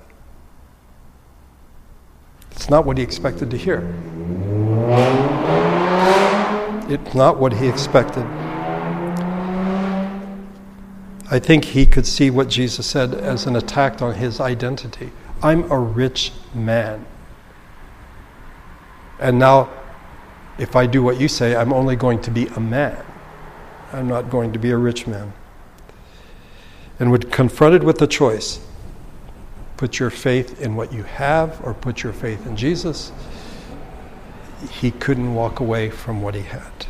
It's 2.57 2.71
not 2.71 2.87
what 2.87 2.97
he 2.97 3.03
expected 3.03 3.51
to 3.51 3.57
hear. 3.57 3.87
It's 6.89 7.13
not 7.13 7.37
what 7.37 7.53
he 7.53 7.67
expected. 7.67 8.23
I 11.29 11.37
think 11.37 11.65
he 11.65 11.85
could 11.85 12.07
see 12.07 12.31
what 12.31 12.49
Jesus 12.49 12.87
said 12.87 13.13
as 13.13 13.45
an 13.45 13.55
attack 13.55 14.01
on 14.01 14.15
his 14.15 14.39
identity. 14.39 15.11
I'm 15.43 15.71
a 15.71 15.77
rich 15.77 16.31
man. 16.55 17.05
And 19.19 19.37
now, 19.37 19.69
if 20.57 20.75
I 20.75 20.87
do 20.87 21.03
what 21.03 21.21
you 21.21 21.27
say, 21.27 21.55
I'm 21.55 21.71
only 21.71 21.95
going 21.95 22.23
to 22.23 22.31
be 22.31 22.47
a 22.47 22.59
man. 22.59 23.05
I'm 23.93 24.07
not 24.07 24.31
going 24.31 24.51
to 24.53 24.57
be 24.57 24.71
a 24.71 24.77
rich 24.77 25.05
man. 25.05 25.31
And 26.99 27.11
when 27.11 27.21
confronted 27.21 27.83
with 27.83 27.99
the 27.99 28.07
choice, 28.07 28.66
put 29.77 29.99
your 29.99 30.09
faith 30.09 30.61
in 30.61 30.75
what 30.75 30.91
you 30.91 31.03
have 31.03 31.63
or 31.63 31.73
put 31.73 32.03
your 32.03 32.13
faith 32.13 32.45
in 32.45 32.57
Jesus, 32.57 33.11
he 34.71 34.91
couldn't 34.91 35.35
walk 35.35 35.59
away 35.59 35.89
from 35.89 36.21
what 36.21 36.33
he 36.33 36.41
had. 36.41 36.87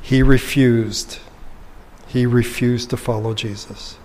He 0.00 0.22
refused. 0.22 1.18
He 2.06 2.26
refused 2.26 2.90
to 2.90 2.96
follow 2.96 3.32
Jesus. 3.32 3.96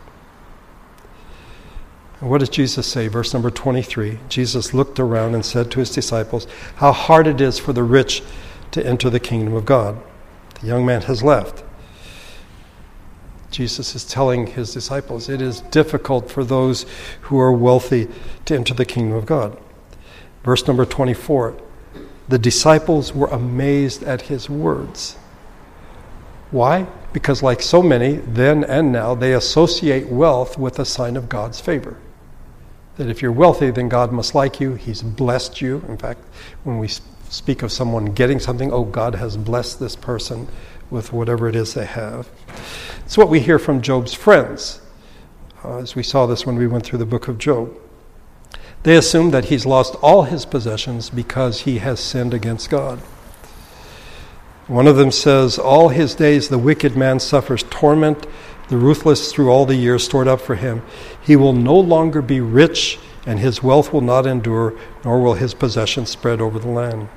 And 2.22 2.30
what 2.30 2.40
does 2.40 2.50
Jesus 2.50 2.88
say? 2.88 3.08
Verse 3.10 3.34
number 3.34 3.52
23 3.52 4.20
Jesus 4.30 4.74
looked 4.74 5.00
around 5.00 5.36
and 5.36 5.46
said 5.46 5.70
to 5.72 5.80
his 5.80 5.92
disciples, 5.92 6.48
How 6.78 6.94
hard 6.94 7.28
it 7.28 7.42
is 7.42 7.60
for 7.60 7.74
the 7.74 7.84
rich 7.84 8.24
to 8.72 8.86
enter 8.86 9.10
the 9.10 9.20
kingdom 9.20 9.54
of 9.54 9.66
God. 9.66 9.98
The 10.62 10.68
young 10.68 10.86
man 10.86 11.02
has 11.04 11.22
left. 11.22 11.65
Jesus 13.56 13.96
is 13.96 14.04
telling 14.04 14.48
his 14.48 14.74
disciples 14.74 15.30
it 15.30 15.42
is 15.42 15.62
difficult 15.62 16.30
for 16.30 16.44
those 16.44 16.86
who 17.22 17.40
are 17.40 17.54
wealthy 17.54 18.10
to 18.44 18.54
enter 18.54 18.74
the 18.74 18.84
kingdom 18.84 19.16
of 19.16 19.26
God. 19.26 19.58
Verse 20.44 20.68
number 20.68 20.86
24 20.86 21.58
the 22.28 22.38
disciples 22.38 23.14
were 23.14 23.28
amazed 23.28 24.04
at 24.04 24.24
his 24.24 24.50
words. 24.50 25.16
Why? 26.52 26.88
Because, 27.14 27.44
like 27.44 27.62
so 27.62 27.82
many, 27.82 28.14
then 28.14 28.64
and 28.64 28.92
now, 28.92 29.16
they 29.16 29.34
associate 29.34 30.08
wealth 30.08 30.58
with 30.58 30.78
a 30.80 30.86
sign 30.86 31.16
of 31.16 31.30
God's 31.30 31.62
favor. 31.62 31.98
That 32.98 33.10
if 33.10 33.22
you're 33.22 33.32
wealthy, 33.32 33.70
then 33.70 33.90
God 33.90 34.12
must 34.12 34.34
like 34.34 34.60
you. 34.60 34.74
He's 34.74 35.04
blessed 35.04 35.62
you. 35.62 35.86
In 35.88 35.98
fact, 35.98 36.20
when 36.64 36.80
we 36.80 36.90
speak 37.30 37.62
of 37.62 37.72
someone 37.72 38.06
getting 38.06 38.40
something, 38.40 38.74
oh, 38.74 38.86
God 38.86 39.16
has 39.16 39.38
blessed 39.38 39.80
this 39.80 39.96
person 39.96 40.48
with 40.90 41.14
whatever 41.14 41.48
it 41.48 41.56
is 41.56 41.74
they 41.74 41.86
have. 41.86 42.30
It's 43.06 43.18
what 43.18 43.30
we 43.30 43.40
hear 43.40 43.60
from 43.60 43.82
Job's 43.82 44.14
friends, 44.14 44.82
uh, 45.64 45.78
as 45.78 45.96
we 45.96 46.04
saw 46.04 46.26
this 46.26 46.46
when 46.46 46.56
we 46.56 46.68
went 46.68 46.86
through 46.86 47.00
the 47.00 47.06
book 47.06 47.28
of 47.28 47.38
Job. 47.38 47.76
They 48.84 48.96
assume 48.96 49.32
that 49.32 49.46
he's 49.46 49.66
lost 49.66 49.96
all 49.96 50.24
his 50.24 50.46
possessions 50.46 51.10
because 51.10 51.62
he 51.62 51.80
has 51.80 52.00
sinned 52.00 52.34
against 52.34 52.70
God. 52.70 53.00
One 54.68 54.88
of 54.88 54.96
them 54.96 55.12
says, 55.12 55.60
All 55.60 55.90
his 55.90 56.16
days 56.16 56.50
the 56.50 56.58
wicked 56.58 56.96
man 56.96 57.20
suffers 57.20 57.64
torment, 57.70 58.26
the 58.68 58.78
ruthless 58.78 59.32
through 59.32 59.50
all 59.50 59.66
the 59.66 59.76
years 59.76 60.04
stored 60.04 60.28
up 60.28 60.42
for 60.42 60.56
him. 60.56 60.82
He 61.22 61.36
will 61.36 61.54
no 61.54 61.80
longer 61.80 62.22
be 62.22 62.42
rich, 62.42 63.00
and 63.26 63.40
his 63.40 63.62
wealth 63.62 63.94
will 63.94 64.02
not 64.02 64.26
endure, 64.26 64.74
nor 65.04 65.22
will 65.22 65.36
his 65.36 65.54
possessions 65.54 66.10
spread 66.10 66.42
over 66.42 66.58
the 66.58 66.70
land. 66.70 67.10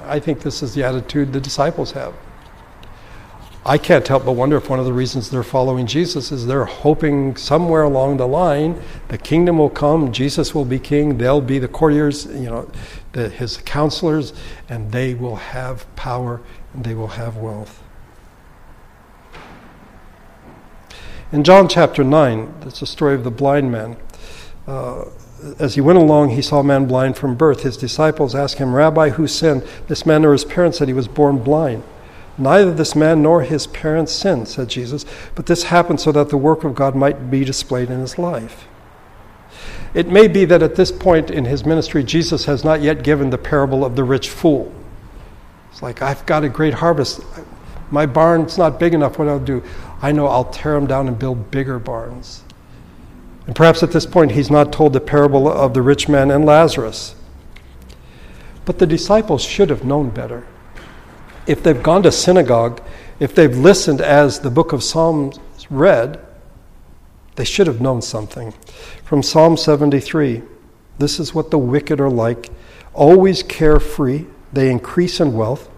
I 0.00 0.18
think 0.18 0.40
this 0.40 0.62
is 0.62 0.74
the 0.74 0.84
attitude 0.84 1.32
the 1.32 1.40
disciples 1.40 1.92
have. 1.92 2.14
I 3.66 3.78
can't 3.78 4.06
help 4.06 4.26
but 4.26 4.32
wonder 4.32 4.58
if 4.58 4.68
one 4.68 4.78
of 4.78 4.84
the 4.84 4.92
reasons 4.92 5.30
they're 5.30 5.42
following 5.42 5.86
Jesus 5.86 6.30
is 6.30 6.46
they're 6.46 6.66
hoping 6.66 7.34
somewhere 7.34 7.82
along 7.82 8.18
the 8.18 8.28
line 8.28 8.78
the 9.08 9.16
kingdom 9.16 9.56
will 9.56 9.70
come, 9.70 10.12
Jesus 10.12 10.54
will 10.54 10.66
be 10.66 10.78
king, 10.78 11.16
they'll 11.16 11.40
be 11.40 11.58
the 11.58 11.68
courtiers, 11.68 12.26
you 12.26 12.50
know, 12.50 12.70
the, 13.12 13.30
his 13.30 13.56
counselors, 13.56 14.34
and 14.68 14.92
they 14.92 15.14
will 15.14 15.36
have 15.36 15.86
power 15.96 16.42
and 16.74 16.84
they 16.84 16.94
will 16.94 17.08
have 17.08 17.38
wealth. 17.38 17.82
In 21.32 21.42
John 21.42 21.66
chapter 21.66 22.04
9, 22.04 22.54
it's 22.66 22.82
a 22.82 22.86
story 22.86 23.14
of 23.14 23.24
the 23.24 23.30
blind 23.30 23.72
man. 23.72 23.96
Uh, 24.66 25.06
as 25.58 25.74
he 25.74 25.80
went 25.80 25.98
along, 25.98 26.30
he 26.30 26.42
saw 26.42 26.60
a 26.60 26.64
man 26.64 26.86
blind 26.86 27.16
from 27.16 27.34
birth. 27.34 27.62
His 27.62 27.76
disciples 27.78 28.34
asked 28.34 28.58
him, 28.58 28.74
Rabbi, 28.74 29.10
who 29.10 29.26
sinned, 29.26 29.66
this 29.88 30.04
man 30.04 30.24
or 30.24 30.32
his 30.32 30.44
parents, 30.44 30.78
that 30.78 30.88
he 30.88 30.94
was 30.94 31.08
born 31.08 31.38
blind? 31.38 31.82
Neither 32.36 32.72
this 32.72 32.96
man 32.96 33.22
nor 33.22 33.42
his 33.42 33.66
parents 33.68 34.12
sinned, 34.12 34.48
said 34.48 34.68
Jesus, 34.68 35.04
but 35.34 35.46
this 35.46 35.64
happened 35.64 36.00
so 36.00 36.10
that 36.12 36.30
the 36.30 36.36
work 36.36 36.64
of 36.64 36.74
God 36.74 36.96
might 36.96 37.30
be 37.30 37.44
displayed 37.44 37.90
in 37.90 38.00
his 38.00 38.18
life. 38.18 38.66
It 39.94 40.08
may 40.08 40.26
be 40.26 40.44
that 40.46 40.62
at 40.62 40.74
this 40.74 40.90
point 40.90 41.30
in 41.30 41.44
his 41.44 41.64
ministry, 41.64 42.02
Jesus 42.02 42.46
has 42.46 42.64
not 42.64 42.82
yet 42.82 43.04
given 43.04 43.30
the 43.30 43.38
parable 43.38 43.84
of 43.84 43.94
the 43.94 44.02
rich 44.02 44.28
fool. 44.28 44.72
It's 45.70 45.82
like, 45.82 46.02
I've 46.02 46.26
got 46.26 46.42
a 46.42 46.48
great 46.48 46.74
harvest. 46.74 47.20
My 47.92 48.06
barn's 48.06 48.58
not 48.58 48.80
big 48.80 48.94
enough. 48.94 49.18
What 49.18 49.28
I'll 49.28 49.38
do? 49.38 49.62
I 50.02 50.10
know 50.10 50.26
I'll 50.26 50.50
tear 50.50 50.74
them 50.74 50.88
down 50.88 51.06
and 51.06 51.16
build 51.16 51.52
bigger 51.52 51.78
barns. 51.78 52.42
And 53.46 53.54
perhaps 53.54 53.84
at 53.84 53.92
this 53.92 54.06
point, 54.06 54.32
he's 54.32 54.50
not 54.50 54.72
told 54.72 54.92
the 54.92 55.00
parable 55.00 55.48
of 55.48 55.74
the 55.74 55.82
rich 55.82 56.08
man 56.08 56.32
and 56.32 56.44
Lazarus. 56.44 57.14
But 58.64 58.80
the 58.80 58.86
disciples 58.86 59.42
should 59.42 59.70
have 59.70 59.84
known 59.84 60.10
better 60.10 60.46
if 61.46 61.62
they've 61.62 61.82
gone 61.82 62.02
to 62.02 62.12
synagogue, 62.12 62.82
if 63.20 63.34
they've 63.34 63.56
listened 63.56 64.00
as 64.00 64.40
the 64.40 64.50
book 64.50 64.72
of 64.72 64.82
Psalms 64.82 65.38
read, 65.70 66.20
they 67.36 67.44
should 67.44 67.66
have 67.66 67.80
known 67.80 68.02
something. 68.02 68.52
From 69.04 69.22
Psalm 69.22 69.56
73 69.56 70.42
This 70.98 71.18
is 71.18 71.34
what 71.34 71.50
the 71.50 71.58
wicked 71.58 72.00
are 72.00 72.10
like, 72.10 72.50
always 72.92 73.42
carefree. 73.42 74.26
They 74.52 74.70
increase 74.70 75.20
in 75.20 75.32
wealth. 75.32 75.68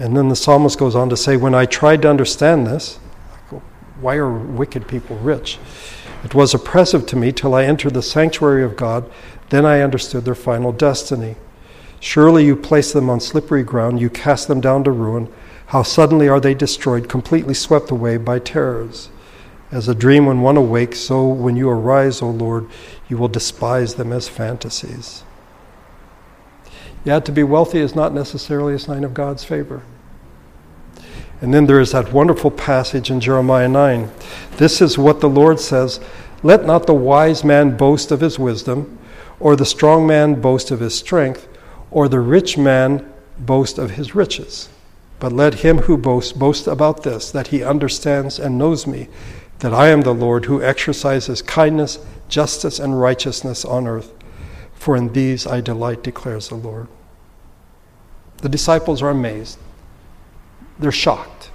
And 0.00 0.16
then 0.16 0.28
the 0.28 0.36
psalmist 0.36 0.78
goes 0.78 0.94
on 0.94 1.08
to 1.10 1.16
say, 1.16 1.36
When 1.36 1.54
I 1.54 1.66
tried 1.66 2.02
to 2.02 2.10
understand 2.10 2.66
this, 2.66 2.96
why 4.00 4.16
are 4.16 4.30
wicked 4.30 4.86
people 4.86 5.16
rich? 5.16 5.58
It 6.24 6.34
was 6.34 6.54
oppressive 6.54 7.06
to 7.06 7.16
me 7.16 7.32
till 7.32 7.54
I 7.54 7.64
entered 7.64 7.94
the 7.94 8.02
sanctuary 8.02 8.64
of 8.64 8.76
God. 8.76 9.10
Then 9.50 9.64
I 9.64 9.80
understood 9.80 10.24
their 10.24 10.34
final 10.34 10.72
destiny. 10.72 11.36
Surely 12.00 12.44
you 12.44 12.54
place 12.54 12.92
them 12.92 13.10
on 13.10 13.20
slippery 13.20 13.62
ground, 13.62 14.00
you 14.00 14.08
cast 14.10 14.48
them 14.48 14.60
down 14.60 14.84
to 14.84 14.90
ruin. 14.90 15.28
How 15.66 15.82
suddenly 15.82 16.28
are 16.28 16.40
they 16.40 16.54
destroyed, 16.54 17.08
completely 17.08 17.54
swept 17.54 17.90
away 17.90 18.16
by 18.16 18.38
terrors. 18.38 19.10
As 19.70 19.88
a 19.88 19.94
dream 19.94 20.24
when 20.24 20.40
one 20.40 20.56
awakes, 20.56 20.98
so 20.98 21.26
when 21.26 21.56
you 21.56 21.68
arise, 21.68 22.22
O 22.22 22.30
Lord, 22.30 22.68
you 23.08 23.18
will 23.18 23.28
despise 23.28 23.96
them 23.96 24.12
as 24.12 24.28
fantasies. 24.28 25.24
Yet 27.04 27.24
to 27.26 27.32
be 27.32 27.42
wealthy 27.42 27.78
is 27.78 27.94
not 27.94 28.14
necessarily 28.14 28.74
a 28.74 28.78
sign 28.78 29.04
of 29.04 29.14
God's 29.14 29.44
favor. 29.44 29.82
And 31.40 31.54
then 31.54 31.66
there 31.66 31.80
is 31.80 31.92
that 31.92 32.12
wonderful 32.12 32.50
passage 32.50 33.10
in 33.10 33.20
Jeremiah 33.20 33.68
9. 33.68 34.10
This 34.56 34.80
is 34.80 34.98
what 34.98 35.20
the 35.20 35.28
Lord 35.28 35.60
says 35.60 36.00
Let 36.42 36.64
not 36.64 36.86
the 36.86 36.94
wise 36.94 37.44
man 37.44 37.76
boast 37.76 38.10
of 38.10 38.20
his 38.20 38.38
wisdom, 38.38 38.98
or 39.40 39.54
the 39.54 39.64
strong 39.64 40.06
man 40.06 40.40
boast 40.40 40.70
of 40.70 40.80
his 40.80 40.96
strength, 40.98 41.47
or 41.90 42.08
the 42.08 42.20
rich 42.20 42.58
man 42.58 43.12
boast 43.38 43.78
of 43.78 43.92
his 43.92 44.14
riches. 44.14 44.68
But 45.20 45.32
let 45.32 45.54
him 45.54 45.78
who 45.78 45.96
boasts 45.96 46.32
boast 46.32 46.66
about 46.66 47.02
this, 47.02 47.30
that 47.32 47.48
he 47.48 47.62
understands 47.62 48.38
and 48.38 48.58
knows 48.58 48.86
me, 48.86 49.08
that 49.58 49.74
I 49.74 49.88
am 49.88 50.02
the 50.02 50.14
Lord 50.14 50.44
who 50.44 50.62
exercises 50.62 51.42
kindness, 51.42 51.98
justice, 52.28 52.78
and 52.78 53.00
righteousness 53.00 53.64
on 53.64 53.86
earth. 53.86 54.12
For 54.74 54.96
in 54.96 55.12
these 55.12 55.46
I 55.46 55.60
delight, 55.60 56.04
declares 56.04 56.48
the 56.48 56.54
Lord. 56.54 56.86
The 58.38 58.48
disciples 58.48 59.02
are 59.02 59.10
amazed. 59.10 59.58
They're 60.78 60.92
shocked. 60.92 61.50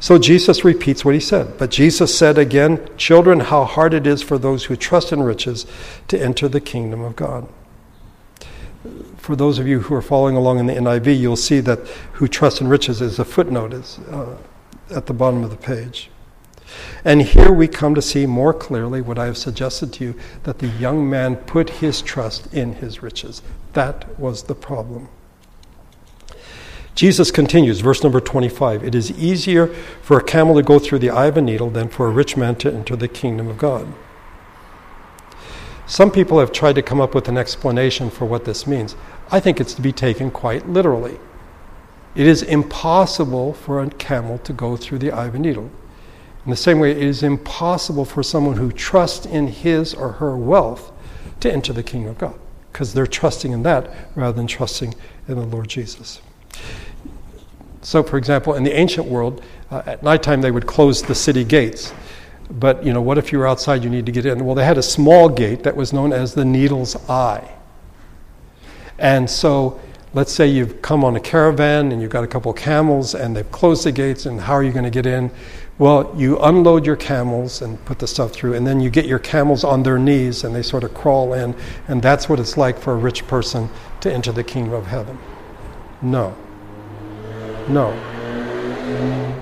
So 0.00 0.18
Jesus 0.18 0.64
repeats 0.64 1.04
what 1.04 1.14
he 1.14 1.20
said. 1.20 1.56
But 1.58 1.70
Jesus 1.70 2.18
said 2.18 2.36
again, 2.36 2.88
Children, 2.96 3.38
how 3.38 3.64
hard 3.64 3.94
it 3.94 4.04
is 4.04 4.20
for 4.20 4.36
those 4.36 4.64
who 4.64 4.74
trust 4.74 5.12
in 5.12 5.22
riches 5.22 5.64
to 6.08 6.20
enter 6.20 6.48
the 6.48 6.60
kingdom 6.60 7.02
of 7.02 7.14
God. 7.14 7.46
For 9.22 9.36
those 9.36 9.60
of 9.60 9.68
you 9.68 9.78
who 9.78 9.94
are 9.94 10.02
following 10.02 10.34
along 10.34 10.58
in 10.58 10.66
the 10.66 10.74
NIV, 10.74 11.16
you'll 11.16 11.36
see 11.36 11.60
that 11.60 11.78
who 12.14 12.26
trust 12.26 12.60
in 12.60 12.66
riches 12.66 13.00
is 13.00 13.20
a 13.20 13.24
footnote 13.24 13.72
is, 13.72 14.00
uh, 14.10 14.36
at 14.90 15.06
the 15.06 15.12
bottom 15.12 15.44
of 15.44 15.50
the 15.50 15.56
page. 15.56 16.10
And 17.04 17.22
here 17.22 17.52
we 17.52 17.68
come 17.68 17.94
to 17.94 18.02
see 18.02 18.26
more 18.26 18.52
clearly 18.52 19.00
what 19.00 19.20
I 19.20 19.26
have 19.26 19.38
suggested 19.38 19.92
to 19.92 20.04
you 20.04 20.14
that 20.42 20.58
the 20.58 20.66
young 20.66 21.08
man 21.08 21.36
put 21.36 21.70
his 21.70 22.02
trust 22.02 22.52
in 22.52 22.74
his 22.74 23.00
riches. 23.00 23.42
That 23.74 24.18
was 24.18 24.42
the 24.42 24.56
problem. 24.56 25.08
Jesus 26.96 27.30
continues, 27.30 27.78
verse 27.78 28.02
number 28.02 28.20
25 28.20 28.82
It 28.82 28.96
is 28.96 29.12
easier 29.12 29.68
for 30.02 30.18
a 30.18 30.24
camel 30.24 30.56
to 30.56 30.64
go 30.64 30.80
through 30.80 30.98
the 30.98 31.10
eye 31.10 31.26
of 31.26 31.36
a 31.36 31.42
needle 31.42 31.70
than 31.70 31.88
for 31.88 32.08
a 32.08 32.10
rich 32.10 32.36
man 32.36 32.56
to 32.56 32.74
enter 32.74 32.96
the 32.96 33.06
kingdom 33.06 33.46
of 33.46 33.56
God. 33.56 33.86
Some 35.86 36.10
people 36.10 36.38
have 36.38 36.52
tried 36.52 36.76
to 36.76 36.82
come 36.82 37.02
up 37.02 37.14
with 37.14 37.28
an 37.28 37.36
explanation 37.36 38.08
for 38.08 38.24
what 38.24 38.46
this 38.46 38.66
means. 38.66 38.96
I 39.30 39.40
think 39.40 39.60
it's 39.60 39.74
to 39.74 39.82
be 39.82 39.92
taken 39.92 40.30
quite 40.30 40.68
literally. 40.68 41.18
It 42.14 42.26
is 42.26 42.42
impossible 42.42 43.54
for 43.54 43.82
a 43.82 43.88
camel 43.88 44.38
to 44.38 44.52
go 44.52 44.76
through 44.76 44.98
the 44.98 45.12
eye 45.12 45.26
of 45.26 45.34
a 45.34 45.38
needle. 45.38 45.70
In 46.44 46.50
the 46.50 46.56
same 46.56 46.80
way, 46.80 46.90
it 46.90 46.98
is 46.98 47.22
impossible 47.22 48.04
for 48.04 48.22
someone 48.22 48.56
who 48.56 48.72
trusts 48.72 49.26
in 49.26 49.46
his 49.46 49.94
or 49.94 50.12
her 50.12 50.36
wealth 50.36 50.92
to 51.40 51.52
enter 51.52 51.72
the 51.72 51.82
kingdom 51.82 52.10
of 52.10 52.18
God 52.18 52.38
because 52.72 52.92
they're 52.92 53.06
trusting 53.06 53.52
in 53.52 53.62
that 53.62 53.90
rather 54.14 54.32
than 54.32 54.46
trusting 54.46 54.94
in 55.28 55.36
the 55.36 55.46
Lord 55.46 55.68
Jesus. 55.68 56.20
So, 57.82 58.02
for 58.02 58.16
example, 58.16 58.54
in 58.54 58.64
the 58.64 58.72
ancient 58.72 59.06
world, 59.06 59.42
uh, 59.70 59.82
at 59.86 60.02
nighttime 60.02 60.40
they 60.40 60.50
would 60.50 60.66
close 60.66 61.02
the 61.02 61.14
city 61.14 61.44
gates. 61.44 61.92
But, 62.50 62.84
you 62.84 62.92
know, 62.92 63.00
what 63.00 63.18
if 63.18 63.32
you 63.32 63.38
were 63.38 63.46
outside, 63.46 63.82
you 63.82 63.90
need 63.90 64.06
to 64.06 64.12
get 64.12 64.26
in? 64.26 64.44
Well, 64.44 64.54
they 64.54 64.64
had 64.64 64.78
a 64.78 64.82
small 64.82 65.28
gate 65.28 65.62
that 65.62 65.74
was 65.74 65.92
known 65.92 66.12
as 66.12 66.34
the 66.34 66.44
needle's 66.44 66.96
eye. 67.08 67.48
And 68.98 69.28
so, 69.28 69.80
let's 70.14 70.32
say 70.32 70.46
you've 70.46 70.82
come 70.82 71.04
on 71.04 71.16
a 71.16 71.20
caravan 71.20 71.92
and 71.92 72.02
you've 72.02 72.10
got 72.10 72.24
a 72.24 72.26
couple 72.26 72.50
of 72.50 72.58
camels 72.58 73.14
and 73.14 73.36
they've 73.36 73.50
closed 73.50 73.84
the 73.84 73.92
gates, 73.92 74.26
and 74.26 74.40
how 74.40 74.52
are 74.52 74.62
you 74.62 74.72
going 74.72 74.84
to 74.84 74.90
get 74.90 75.06
in? 75.06 75.30
Well, 75.78 76.14
you 76.16 76.38
unload 76.38 76.86
your 76.86 76.96
camels 76.96 77.62
and 77.62 77.82
put 77.86 77.98
the 77.98 78.06
stuff 78.06 78.32
through, 78.32 78.54
and 78.54 78.66
then 78.66 78.78
you 78.80 78.90
get 78.90 79.06
your 79.06 79.18
camels 79.18 79.64
on 79.64 79.82
their 79.82 79.98
knees 79.98 80.44
and 80.44 80.54
they 80.54 80.62
sort 80.62 80.84
of 80.84 80.94
crawl 80.94 81.32
in, 81.32 81.56
and 81.88 82.02
that's 82.02 82.28
what 82.28 82.38
it's 82.38 82.56
like 82.56 82.78
for 82.78 82.92
a 82.92 82.96
rich 82.96 83.26
person 83.26 83.68
to 84.00 84.12
enter 84.12 84.32
the 84.32 84.44
kingdom 84.44 84.74
of 84.74 84.86
heaven. 84.86 85.18
No. 86.02 86.36
No. 87.68 87.90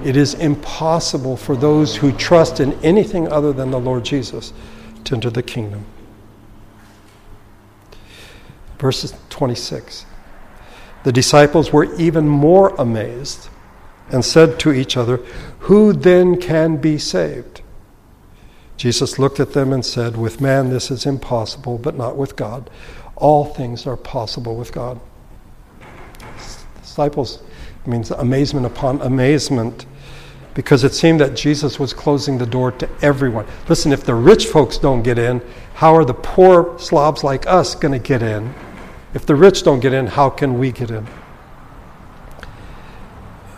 It 0.04 0.16
is 0.16 0.34
impossible 0.34 1.36
for 1.36 1.56
those 1.56 1.96
who 1.96 2.12
trust 2.12 2.60
in 2.60 2.72
anything 2.82 3.28
other 3.28 3.52
than 3.52 3.70
the 3.70 3.80
Lord 3.80 4.04
Jesus 4.04 4.52
to 5.04 5.14
enter 5.14 5.30
the 5.30 5.42
kingdom. 5.42 5.84
Verse 8.80 9.12
26. 9.28 10.06
The 11.04 11.12
disciples 11.12 11.70
were 11.70 11.94
even 11.96 12.26
more 12.26 12.70
amazed 12.76 13.50
and 14.10 14.24
said 14.24 14.58
to 14.60 14.72
each 14.72 14.96
other, 14.96 15.18
Who 15.60 15.92
then 15.92 16.40
can 16.40 16.78
be 16.78 16.96
saved? 16.96 17.60
Jesus 18.78 19.18
looked 19.18 19.38
at 19.38 19.52
them 19.52 19.74
and 19.74 19.84
said, 19.84 20.16
With 20.16 20.40
man 20.40 20.70
this 20.70 20.90
is 20.90 21.04
impossible, 21.04 21.76
but 21.76 21.94
not 21.94 22.16
with 22.16 22.36
God. 22.36 22.70
All 23.16 23.44
things 23.44 23.86
are 23.86 23.98
possible 23.98 24.56
with 24.56 24.72
God. 24.72 24.98
Disciples 26.80 27.42
means 27.84 28.10
amazement 28.10 28.64
upon 28.64 29.02
amazement 29.02 29.84
because 30.54 30.84
it 30.84 30.94
seemed 30.94 31.20
that 31.20 31.36
Jesus 31.36 31.78
was 31.78 31.92
closing 31.92 32.38
the 32.38 32.46
door 32.46 32.72
to 32.72 32.88
everyone. 33.02 33.46
Listen, 33.68 33.92
if 33.92 34.04
the 34.04 34.14
rich 34.14 34.46
folks 34.46 34.78
don't 34.78 35.02
get 35.02 35.18
in, 35.18 35.42
how 35.74 35.94
are 35.94 36.04
the 36.06 36.14
poor 36.14 36.78
slobs 36.78 37.22
like 37.22 37.46
us 37.46 37.74
going 37.74 37.92
to 37.92 37.98
get 37.98 38.22
in? 38.22 38.54
If 39.14 39.26
the 39.26 39.34
rich 39.34 39.62
don't 39.62 39.80
get 39.80 39.92
in, 39.92 40.06
how 40.06 40.30
can 40.30 40.58
we 40.58 40.72
get 40.72 40.90
in? 40.90 41.06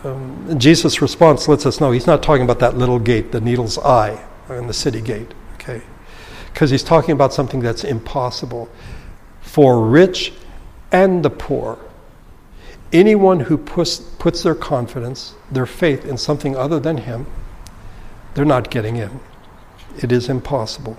Um, 0.03 0.59
Jesus' 0.59 1.01
response 1.01 1.47
lets 1.47 1.65
us 1.65 1.79
know 1.79 1.91
he's 1.91 2.07
not 2.07 2.23
talking 2.23 2.43
about 2.43 2.59
that 2.59 2.77
little 2.77 2.99
gate, 2.99 3.31
the 3.31 3.39
needle's 3.39 3.77
eye, 3.77 4.23
in 4.49 4.67
the 4.67 4.73
city 4.73 4.99
gate, 4.99 5.33
okay? 5.55 5.81
Because 6.51 6.69
he's 6.69 6.83
talking 6.83 7.11
about 7.11 7.33
something 7.33 7.61
that's 7.61 7.83
impossible 7.83 8.69
for 9.41 9.85
rich 9.85 10.33
and 10.91 11.23
the 11.23 11.29
poor 11.29 11.79
anyone 12.93 13.39
who 13.41 13.57
puts, 13.57 13.97
puts 13.97 14.43
their 14.43 14.55
confidence, 14.55 15.33
their 15.51 15.65
faith 15.65 16.05
in 16.05 16.17
something 16.17 16.55
other 16.55 16.79
than 16.79 16.97
Him, 16.97 17.25
they're 18.35 18.45
not 18.45 18.69
getting 18.69 18.97
in. 18.97 19.19
It 19.97 20.11
is 20.11 20.29
impossible. 20.29 20.97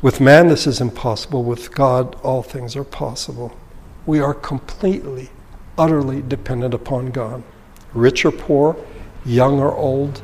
With 0.00 0.20
man, 0.20 0.46
this 0.46 0.66
is 0.66 0.80
impossible. 0.80 1.42
With 1.42 1.74
God, 1.74 2.14
all 2.22 2.42
things 2.42 2.76
are 2.76 2.84
possible. 2.84 3.56
We 4.06 4.20
are 4.20 4.32
completely, 4.32 5.30
utterly 5.76 6.22
dependent 6.22 6.72
upon 6.72 7.10
God. 7.10 7.42
Rich 7.92 8.24
or 8.24 8.30
poor, 8.30 8.76
young 9.24 9.58
or 9.58 9.74
old. 9.74 10.22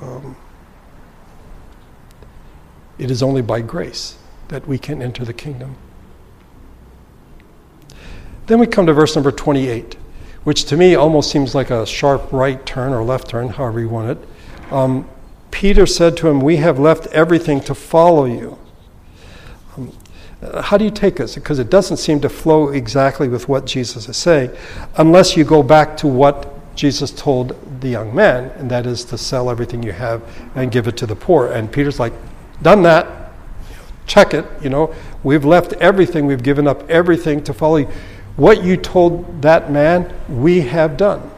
Um, 0.00 0.36
it 2.98 3.10
is 3.10 3.22
only 3.22 3.42
by 3.42 3.60
grace 3.60 4.16
that 4.48 4.68
we 4.68 4.78
can 4.78 5.02
enter 5.02 5.24
the 5.24 5.32
kingdom. 5.32 5.76
Then 8.46 8.60
we 8.60 8.66
come 8.66 8.86
to 8.86 8.92
verse 8.92 9.16
number 9.16 9.32
28, 9.32 9.96
which 10.44 10.66
to 10.66 10.76
me 10.76 10.94
almost 10.94 11.30
seems 11.30 11.54
like 11.54 11.70
a 11.70 11.84
sharp 11.84 12.30
right 12.30 12.64
turn 12.64 12.92
or 12.92 13.02
left 13.02 13.28
turn, 13.28 13.48
however 13.48 13.80
you 13.80 13.88
want 13.88 14.10
it. 14.10 14.72
Um, 14.72 15.08
Peter 15.50 15.86
said 15.86 16.16
to 16.18 16.28
him, 16.28 16.40
We 16.40 16.56
have 16.56 16.78
left 16.78 17.06
everything 17.08 17.60
to 17.62 17.74
follow 17.74 18.26
you. 18.26 18.58
How 20.62 20.76
do 20.76 20.84
you 20.84 20.90
take 20.90 21.16
this? 21.16 21.34
Because 21.34 21.58
it 21.58 21.70
doesn't 21.70 21.96
seem 21.96 22.20
to 22.20 22.28
flow 22.28 22.68
exactly 22.68 23.28
with 23.28 23.48
what 23.48 23.66
Jesus 23.66 24.08
is 24.08 24.16
saying, 24.16 24.50
unless 24.96 25.36
you 25.36 25.44
go 25.44 25.62
back 25.62 25.96
to 25.98 26.06
what 26.06 26.50
Jesus 26.76 27.10
told 27.10 27.56
the 27.80 27.88
young 27.88 28.14
man, 28.14 28.50
and 28.56 28.70
that 28.70 28.86
is 28.86 29.04
to 29.06 29.18
sell 29.18 29.48
everything 29.48 29.82
you 29.82 29.92
have 29.92 30.22
and 30.54 30.72
give 30.72 30.88
it 30.88 30.96
to 30.98 31.06
the 31.06 31.16
poor. 31.16 31.52
And 31.52 31.70
Peter's 31.70 32.00
like, 32.00 32.12
Done 32.62 32.82
that. 32.82 33.32
Check 34.06 34.34
it. 34.34 34.44
You 34.62 34.70
know, 34.70 34.94
we've 35.22 35.44
left 35.44 35.72
everything, 35.74 36.26
we've 36.26 36.42
given 36.42 36.66
up 36.66 36.88
everything 36.90 37.42
to 37.44 37.54
follow 37.54 37.76
you. 37.76 37.88
What 38.36 38.64
you 38.64 38.76
told 38.76 39.42
that 39.42 39.70
man, 39.70 40.12
we 40.28 40.62
have 40.62 40.96
done. 40.96 41.30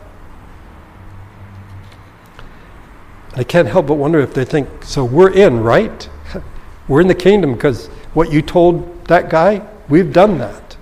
I 3.35 3.45
can't 3.45 3.69
help 3.69 3.89
but 3.89 3.95
wonder 3.95 4.19
if 4.21 4.33
they 4.33 4.45
think, 4.45 4.83
so 4.83 5.05
we're 5.05 5.33
in, 5.33 5.63
right? 5.63 6.09
We're 6.89 7.01
in 7.01 7.09
the 7.09 7.15
kingdom 7.17 7.53
because 7.53 7.89
what 8.15 8.33
you 8.33 8.41
told 8.41 8.96
that 9.09 9.31
guy, 9.31 9.67
we've 9.89 10.13
done 10.13 10.39
that. 10.39 10.77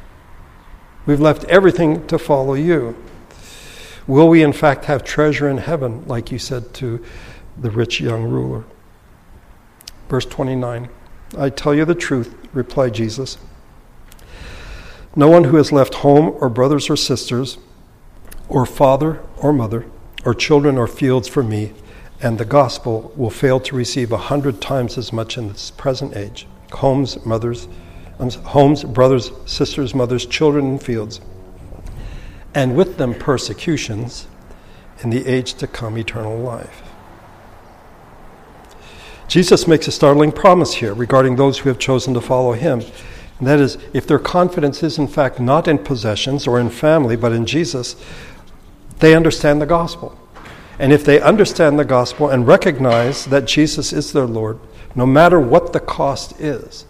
We've 1.06 1.20
left 1.20 1.44
everything 1.44 2.06
to 2.06 2.18
follow 2.18 2.54
you. 2.54 2.96
Will 4.06 4.28
we, 4.28 4.42
in 4.42 4.52
fact, 4.52 4.86
have 4.86 5.04
treasure 5.04 5.48
in 5.48 5.58
heaven, 5.58 6.06
like 6.06 6.30
you 6.30 6.38
said 6.38 6.74
to 6.74 7.04
the 7.58 7.70
rich 7.70 8.00
young 8.00 8.24
ruler? 8.24 8.64
Verse 10.08 10.26
29 10.26 10.88
I 11.36 11.50
tell 11.50 11.74
you 11.74 11.84
the 11.84 11.94
truth, 11.94 12.34
replied 12.52 12.94
Jesus. 12.94 13.38
No 15.16 15.28
one 15.28 15.44
who 15.44 15.56
has 15.56 15.72
left 15.72 15.96
home 15.96 16.36
or 16.40 16.48
brothers 16.48 16.88
or 16.88 16.96
sisters, 16.96 17.58
or 18.48 18.66
father 18.66 19.20
or 19.38 19.52
mother, 19.52 19.86
or 20.24 20.34
children 20.34 20.76
or 20.76 20.86
fields 20.86 21.26
for 21.26 21.42
me 21.42 21.72
and 22.24 22.38
the 22.38 22.44
gospel 22.44 23.12
will 23.16 23.30
fail 23.30 23.60
to 23.60 23.76
receive 23.76 24.10
a 24.10 24.16
hundred 24.16 24.60
times 24.60 24.96
as 24.96 25.12
much 25.12 25.36
in 25.36 25.48
this 25.48 25.70
present 25.70 26.16
age 26.16 26.46
homes, 26.72 27.24
mothers, 27.24 27.68
homes, 28.18 28.84
brothers, 28.84 29.30
sisters, 29.46 29.94
mothers, 29.94 30.26
children, 30.26 30.66
and 30.66 30.82
fields, 30.82 31.20
and 32.54 32.76
with 32.76 32.96
them 32.96 33.14
persecutions 33.14 34.26
in 35.02 35.10
the 35.10 35.26
age 35.26 35.54
to 35.54 35.66
come 35.66 35.98
eternal 35.98 36.38
life. 36.38 36.82
Jesus 39.26 39.66
makes 39.66 39.88
a 39.88 39.92
startling 39.92 40.32
promise 40.32 40.74
here 40.74 40.94
regarding 40.94 41.36
those 41.36 41.58
who 41.58 41.68
have 41.68 41.78
chosen 41.78 42.14
to 42.14 42.20
follow 42.20 42.52
him. 42.52 42.82
And 43.38 43.48
that 43.48 43.58
is, 43.58 43.78
if 43.92 44.06
their 44.06 44.18
confidence 44.18 44.82
is 44.82 44.98
in 44.98 45.08
fact 45.08 45.40
not 45.40 45.66
in 45.66 45.78
possessions 45.78 46.46
or 46.46 46.60
in 46.60 46.70
family, 46.70 47.16
but 47.16 47.32
in 47.32 47.46
Jesus, 47.46 47.96
they 49.00 49.14
understand 49.14 49.60
the 49.60 49.66
gospel. 49.66 50.16
And 50.78 50.92
if 50.92 51.04
they 51.04 51.20
understand 51.20 51.78
the 51.78 51.84
gospel 51.84 52.28
and 52.28 52.46
recognize 52.46 53.24
that 53.26 53.46
Jesus 53.46 53.92
is 53.92 54.12
their 54.12 54.26
Lord, 54.26 54.58
no 54.94 55.06
matter 55.06 55.40
what 55.40 55.72
the 55.72 55.80
cost 55.80 56.40
is, 56.40 56.84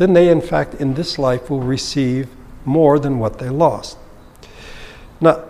then 0.00 0.14
they, 0.14 0.30
in 0.30 0.40
fact, 0.40 0.72
in 0.76 0.94
this 0.94 1.18
life 1.18 1.50
will 1.50 1.60
receive 1.60 2.26
more 2.64 2.98
than 2.98 3.18
what 3.18 3.38
they 3.38 3.50
lost. 3.50 3.98
Now, 5.20 5.44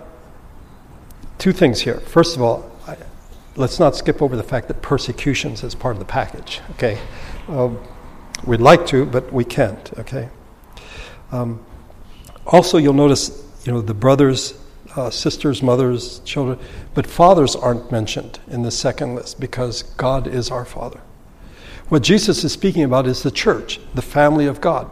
two 1.39 1.53
things 1.53 1.83
here. 1.83 2.01
First 2.01 2.35
of 2.35 2.43
all, 2.43 2.69
I, 2.85 2.97
let's 3.55 3.79
not 3.79 3.95
skip 3.95 4.21
over 4.21 4.35
the 4.35 4.43
fact 4.43 4.67
that 4.67 4.83
persecutions 4.83 5.63
is 5.63 5.77
part 5.77 5.95
of 5.95 6.01
the 6.01 6.05
package, 6.05 6.61
okay? 6.73 6.99
Um, 7.47 7.79
we'd 8.45 8.61
like 8.61 8.87
to, 8.89 9.07
but 9.07 9.33
we 9.33 9.45
can't, 9.45 9.97
okay? 10.01 10.29
Um, 11.31 11.65
also, 12.45 12.77
you'll 12.77 12.93
notice, 12.93 13.47
you 13.65 13.73
know, 13.73 13.81
the 13.81 13.95
brothers 13.95 14.61
uh, 14.97 15.11
sisters, 15.11 15.63
mothers, 15.63 16.19
children, 16.25 16.59
but 16.95 17.07
fathers 17.07 17.55
aren't 17.55 17.93
mentioned 17.93 18.41
in 18.49 18.63
the 18.63 18.73
second 18.73 19.15
list 19.15 19.39
because 19.39 19.85
God 19.85 20.27
is 20.27 20.51
our 20.51 20.65
Father. 20.65 21.01
What 21.90 22.05
Jesus 22.05 22.44
is 22.44 22.53
speaking 22.53 22.85
about 22.85 23.09
is 23.09 23.24
the 23.24 23.33
church, 23.33 23.81
the 23.94 24.03
family 24.03 24.46
of 24.46 24.61
God. 24.61 24.88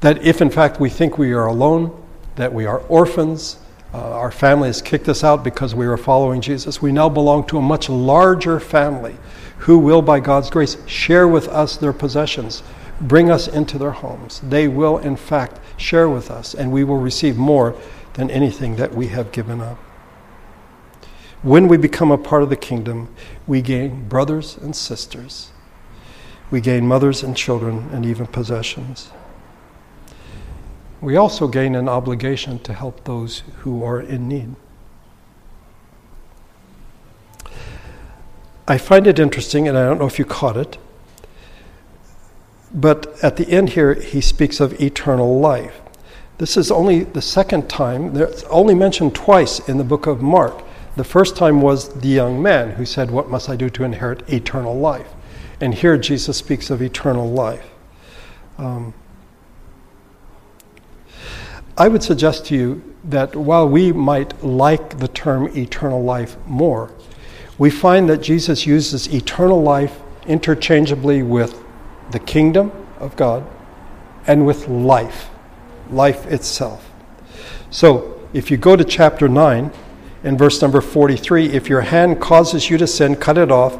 That 0.00 0.20
if 0.22 0.42
in 0.42 0.50
fact 0.50 0.80
we 0.80 0.90
think 0.90 1.16
we 1.16 1.32
are 1.32 1.46
alone, 1.46 1.96
that 2.34 2.52
we 2.52 2.66
are 2.66 2.80
orphans, 2.80 3.56
uh, 3.94 3.98
our 3.98 4.32
family 4.32 4.68
has 4.68 4.82
kicked 4.82 5.08
us 5.08 5.22
out 5.22 5.44
because 5.44 5.76
we 5.76 5.86
are 5.86 5.96
following 5.96 6.40
Jesus, 6.40 6.82
we 6.82 6.90
now 6.90 7.08
belong 7.08 7.46
to 7.46 7.58
a 7.58 7.62
much 7.62 7.88
larger 7.88 8.58
family 8.58 9.16
who 9.58 9.78
will, 9.78 10.02
by 10.02 10.18
God's 10.18 10.50
grace, 10.50 10.76
share 10.86 11.28
with 11.28 11.46
us 11.48 11.76
their 11.76 11.92
possessions, 11.92 12.64
bring 13.00 13.30
us 13.30 13.46
into 13.46 13.78
their 13.78 13.92
homes. 13.92 14.40
They 14.40 14.66
will, 14.66 14.98
in 14.98 15.16
fact, 15.16 15.60
share 15.76 16.08
with 16.08 16.32
us, 16.32 16.52
and 16.52 16.72
we 16.72 16.82
will 16.82 16.98
receive 16.98 17.36
more 17.36 17.76
than 18.14 18.28
anything 18.28 18.74
that 18.76 18.92
we 18.92 19.06
have 19.08 19.30
given 19.30 19.60
up. 19.60 19.78
When 21.42 21.68
we 21.68 21.76
become 21.76 22.10
a 22.10 22.18
part 22.18 22.42
of 22.42 22.50
the 22.50 22.56
kingdom, 22.56 23.14
we 23.46 23.62
gain 23.62 24.08
brothers 24.08 24.56
and 24.56 24.74
sisters. 24.74 25.50
We 26.50 26.60
gain 26.60 26.86
mothers 26.86 27.22
and 27.22 27.36
children 27.36 27.88
and 27.92 28.04
even 28.04 28.26
possessions. 28.26 29.10
We 31.00 31.16
also 31.16 31.46
gain 31.46 31.76
an 31.76 31.88
obligation 31.88 32.58
to 32.60 32.72
help 32.72 33.04
those 33.04 33.44
who 33.58 33.84
are 33.84 34.00
in 34.00 34.26
need. 34.26 34.56
I 38.66 38.76
find 38.76 39.06
it 39.06 39.18
interesting, 39.18 39.68
and 39.68 39.78
I 39.78 39.84
don't 39.84 39.98
know 39.98 40.06
if 40.06 40.18
you 40.18 40.24
caught 40.24 40.56
it, 40.56 40.76
but 42.74 43.22
at 43.22 43.36
the 43.36 43.48
end 43.48 43.70
here, 43.70 43.94
he 43.94 44.20
speaks 44.20 44.60
of 44.60 44.78
eternal 44.80 45.38
life. 45.38 45.80
This 46.38 46.56
is 46.56 46.70
only 46.70 47.04
the 47.04 47.22
second 47.22 47.70
time, 47.70 48.16
it's 48.16 48.42
only 48.44 48.74
mentioned 48.74 49.14
twice 49.14 49.60
in 49.68 49.78
the 49.78 49.84
book 49.84 50.06
of 50.06 50.20
Mark. 50.20 50.64
The 50.98 51.04
first 51.04 51.36
time 51.36 51.60
was 51.60 51.90
the 52.00 52.08
young 52.08 52.42
man 52.42 52.72
who 52.72 52.84
said, 52.84 53.12
What 53.12 53.30
must 53.30 53.48
I 53.48 53.54
do 53.54 53.70
to 53.70 53.84
inherit 53.84 54.28
eternal 54.28 54.76
life? 54.76 55.06
And 55.60 55.72
here 55.72 55.96
Jesus 55.96 56.36
speaks 56.36 56.70
of 56.70 56.82
eternal 56.82 57.30
life. 57.30 57.70
Um, 58.58 58.92
I 61.76 61.86
would 61.86 62.02
suggest 62.02 62.46
to 62.46 62.56
you 62.56 62.94
that 63.04 63.36
while 63.36 63.68
we 63.68 63.92
might 63.92 64.42
like 64.42 64.98
the 64.98 65.06
term 65.06 65.56
eternal 65.56 66.02
life 66.02 66.36
more, 66.46 66.90
we 67.58 67.70
find 67.70 68.08
that 68.08 68.18
Jesus 68.18 68.66
uses 68.66 69.06
eternal 69.06 69.62
life 69.62 70.00
interchangeably 70.26 71.22
with 71.22 71.62
the 72.10 72.18
kingdom 72.18 72.72
of 72.98 73.14
God 73.14 73.48
and 74.26 74.44
with 74.44 74.66
life 74.66 75.30
life 75.90 76.26
itself. 76.26 76.90
So, 77.70 78.20
if 78.32 78.50
you 78.50 78.56
go 78.56 78.74
to 78.74 78.82
chapter 78.82 79.28
9 79.28 79.70
and 80.22 80.38
verse 80.38 80.60
number 80.60 80.80
43, 80.80 81.46
if 81.46 81.68
your 81.68 81.82
hand 81.82 82.20
causes 82.20 82.68
you 82.68 82.78
to 82.78 82.86
sin, 82.86 83.16
cut 83.16 83.38
it 83.38 83.50
off. 83.50 83.78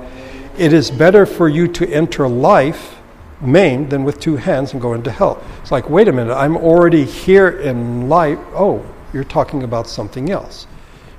It 0.57 0.73
is 0.73 0.91
better 0.91 1.27
for 1.27 1.49
you 1.49 1.69
to 1.69 1.89
enter 1.89 2.29
life 2.29 2.97
maimed 3.41 3.91
than 3.91 4.05
with 4.05 4.21
two 4.21 4.37
hands 4.37 4.73
and 4.73 4.83
go 4.83 4.95
into 4.95 5.11
hell. 5.11 5.43
It's 5.61 5.71
like, 5.71 5.89
wait 5.89 6.09
a 6.09 6.13
minute, 6.13 6.35
I'm 6.35 6.57
already 6.57 7.05
here 7.05 7.49
in 7.49 8.09
life. 8.09 8.39
Oh, 8.53 8.85
you're 9.13 9.25
talking 9.25 9.63
about 9.63 9.87
something 9.87 10.31
else. 10.31 10.67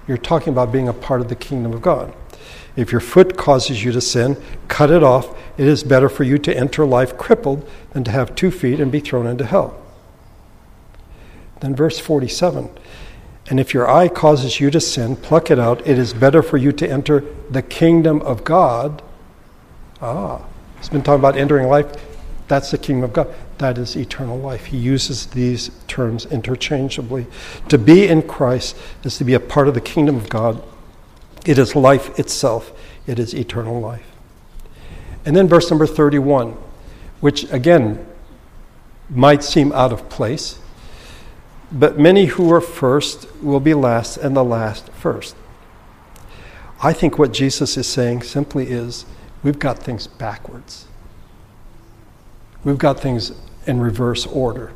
You're 0.08 0.18
talking 0.18 0.54
about 0.54 0.72
being 0.72 0.88
a 0.88 0.94
part 0.94 1.22
of 1.22 1.30
the 1.30 1.36
kingdom 1.36 1.74
of 1.74 1.82
God. 1.82 2.14
If 2.76 2.92
your 2.92 3.02
foot 3.02 3.38
causes 3.38 3.84
you 3.84 3.92
to 3.92 4.02
sin, 4.02 4.38
cut 4.68 4.90
it 4.92 5.04
off. 5.04 5.38
It 5.58 5.68
is 5.68 5.84
better 5.84 6.08
for 6.10 6.24
you 6.24 6.38
to 6.40 6.56
enter 6.56 6.86
life 6.86 7.18
crippled 7.18 7.70
than 7.92 8.04
to 8.06 8.12
have 8.12 8.36
two 8.36 8.52
feet 8.52 8.80
and 8.80 8.92
be 8.92 9.00
thrown 9.00 9.28
into 9.28 9.46
hell. 9.46 9.82
Then, 11.60 11.76
verse 11.76 12.00
47 12.00 12.70
And 13.50 13.60
if 13.60 13.74
your 13.74 13.90
eye 13.90 14.08
causes 14.08 14.60
you 14.60 14.70
to 14.70 14.80
sin, 14.80 15.16
pluck 15.16 15.50
it 15.50 15.58
out. 15.58 15.86
It 15.86 15.98
is 15.98 16.14
better 16.14 16.44
for 16.44 16.58
you 16.58 16.72
to 16.74 16.88
enter 16.88 17.24
the 17.50 17.64
kingdom 17.64 18.22
of 18.22 18.44
God. 18.44 19.02
Ah, 20.02 20.46
he's 20.78 20.90
been 20.90 21.02
talking 21.02 21.20
about 21.20 21.36
entering 21.36 21.68
life. 21.68 21.88
That's 22.48 22.72
the 22.72 22.78
kingdom 22.78 23.06
of 23.06 23.14
God. 23.14 23.34
That 23.58 23.78
is 23.78 23.96
eternal 23.98 24.38
life. 24.38 24.66
He 24.66 24.78
uses 24.78 25.28
these 25.28 25.72
terms 25.88 26.26
interchangeably. 26.28 27.28
To 27.70 27.78
be 27.78 28.08
in 28.08 28.22
Christ 28.22 28.78
is 29.04 29.18
to 29.18 29.24
be 29.24 29.34
a 29.34 29.40
part 29.40 29.68
of 29.68 29.74
the 29.74 29.82
kingdom 29.82 30.16
of 30.16 30.30
God. 30.30 30.64
It 31.46 31.58
is 31.58 31.76
life 31.76 32.18
itself, 32.20 32.72
it 33.08 33.18
is 33.18 33.34
eternal 33.34 33.80
life. 33.80 34.06
And 35.26 35.36
then 35.36 35.48
verse 35.48 35.70
number 35.70 35.88
31, 35.88 36.56
which 37.20 37.52
again 37.52 38.06
might 39.10 39.44
seem 39.44 39.72
out 39.74 39.92
of 39.92 40.08
place. 40.10 40.60
But 41.72 42.00
many 42.00 42.26
who 42.26 42.52
are 42.52 42.62
first 42.62 43.28
will 43.42 43.60
be 43.60 43.74
last, 43.74 44.18
and 44.18 44.36
the 44.36 44.44
last 44.44 44.90
first. 44.90 45.36
I 46.82 46.94
think 46.94 47.20
what 47.20 47.34
Jesus 47.34 47.78
is 47.78 47.88
saying 47.88 48.24
simply 48.24 48.70
is 48.70 49.06
we've 49.44 49.60
got 49.60 49.80
things 49.80 50.08
backwards. 50.08 50.88
We've 52.64 52.78
got 52.78 53.00
things 53.00 53.34
in 53.68 53.80
reverse 53.80 54.26
order. 54.26 54.72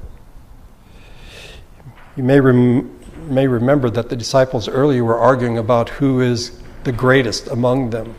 You 2.16 2.24
may, 2.24 2.40
rem- 2.40 3.00
may 3.28 3.48
remember 3.48 3.90
that 3.90 4.10
the 4.10 4.16
disciples 4.16 4.68
earlier 4.68 5.04
were 5.04 5.18
arguing 5.18 5.58
about 5.58 5.90
who 5.90 6.22
is 6.22 6.60
the 6.84 6.92
greatest 6.92 7.48
among 7.48 7.90
them. 7.90 8.16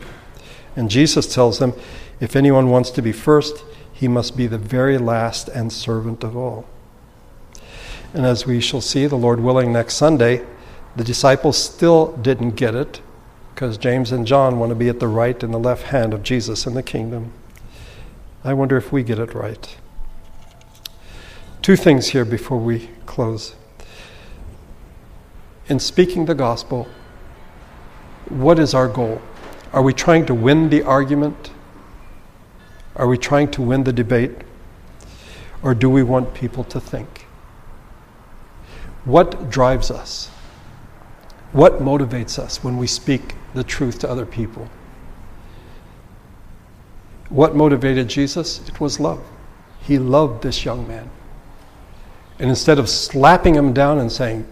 And 0.75 0.89
Jesus 0.89 1.33
tells 1.33 1.59
them 1.59 1.73
if 2.19 2.35
anyone 2.35 2.69
wants 2.69 2.89
to 2.91 3.01
be 3.01 3.11
first, 3.11 3.63
he 3.93 4.07
must 4.07 4.35
be 4.35 4.47
the 4.47 4.57
very 4.57 4.97
last 4.97 5.47
and 5.47 5.71
servant 5.71 6.23
of 6.23 6.35
all. 6.35 6.65
And 8.15 8.25
as 8.25 8.45
we 8.45 8.61
shall 8.61 8.79
see, 8.79 9.07
the 9.07 9.17
Lord 9.17 9.41
willing, 9.41 9.73
next 9.73 9.95
Sunday, 9.95 10.41
the 10.95 11.03
disciples 11.03 11.57
still 11.57 12.15
didn't 12.15 12.51
get 12.51 12.73
it 12.73 13.01
because 13.53 13.77
James 13.77 14.13
and 14.13 14.25
John 14.25 14.57
want 14.57 14.69
to 14.69 14.75
be 14.75 14.87
at 14.87 15.01
the 15.01 15.07
right 15.09 15.43
and 15.43 15.53
the 15.53 15.57
left 15.57 15.87
hand 15.87 16.13
of 16.13 16.23
Jesus 16.23 16.65
in 16.65 16.75
the 16.75 16.81
kingdom. 16.81 17.33
I 18.41 18.53
wonder 18.53 18.77
if 18.77 18.89
we 18.89 19.03
get 19.03 19.19
it 19.19 19.33
right. 19.33 19.75
Two 21.61 21.75
things 21.75 22.07
here 22.07 22.23
before 22.23 22.57
we 22.57 22.89
close. 23.05 23.53
In 25.67 25.77
speaking 25.77 26.25
the 26.25 26.35
gospel, 26.35 26.87
what 28.29 28.59
is 28.59 28.73
our 28.73 28.87
goal? 28.87 29.21
Are 29.73 29.81
we 29.81 29.91
trying 29.91 30.25
to 30.27 30.33
win 30.33 30.69
the 30.69 30.83
argument? 30.83 31.51
Are 32.95 33.07
we 33.07 33.17
trying 33.17 33.51
to 33.51 33.61
win 33.61 33.83
the 33.83 33.91
debate? 33.91 34.31
Or 35.61 35.75
do 35.75 35.89
we 35.89 36.01
want 36.01 36.33
people 36.33 36.63
to 36.63 36.79
think? 36.79 37.24
What 39.05 39.49
drives 39.49 39.91
us? 39.91 40.29
What 41.51 41.79
motivates 41.79 42.37
us 42.37 42.63
when 42.63 42.77
we 42.77 42.87
speak 42.87 43.35
the 43.53 43.63
truth 43.63 43.99
to 43.99 44.09
other 44.09 44.25
people? 44.25 44.67
What 47.29 47.55
motivated 47.55 48.07
Jesus? 48.07 48.67
It 48.67 48.79
was 48.79 48.99
love. 48.99 49.23
He 49.81 49.99
loved 49.99 50.43
this 50.43 50.65
young 50.65 50.87
man. 50.87 51.09
And 52.39 52.49
instead 52.49 52.79
of 52.79 52.89
slapping 52.89 53.55
him 53.55 53.73
down 53.73 53.99
and 53.99 54.11
saying, 54.11 54.47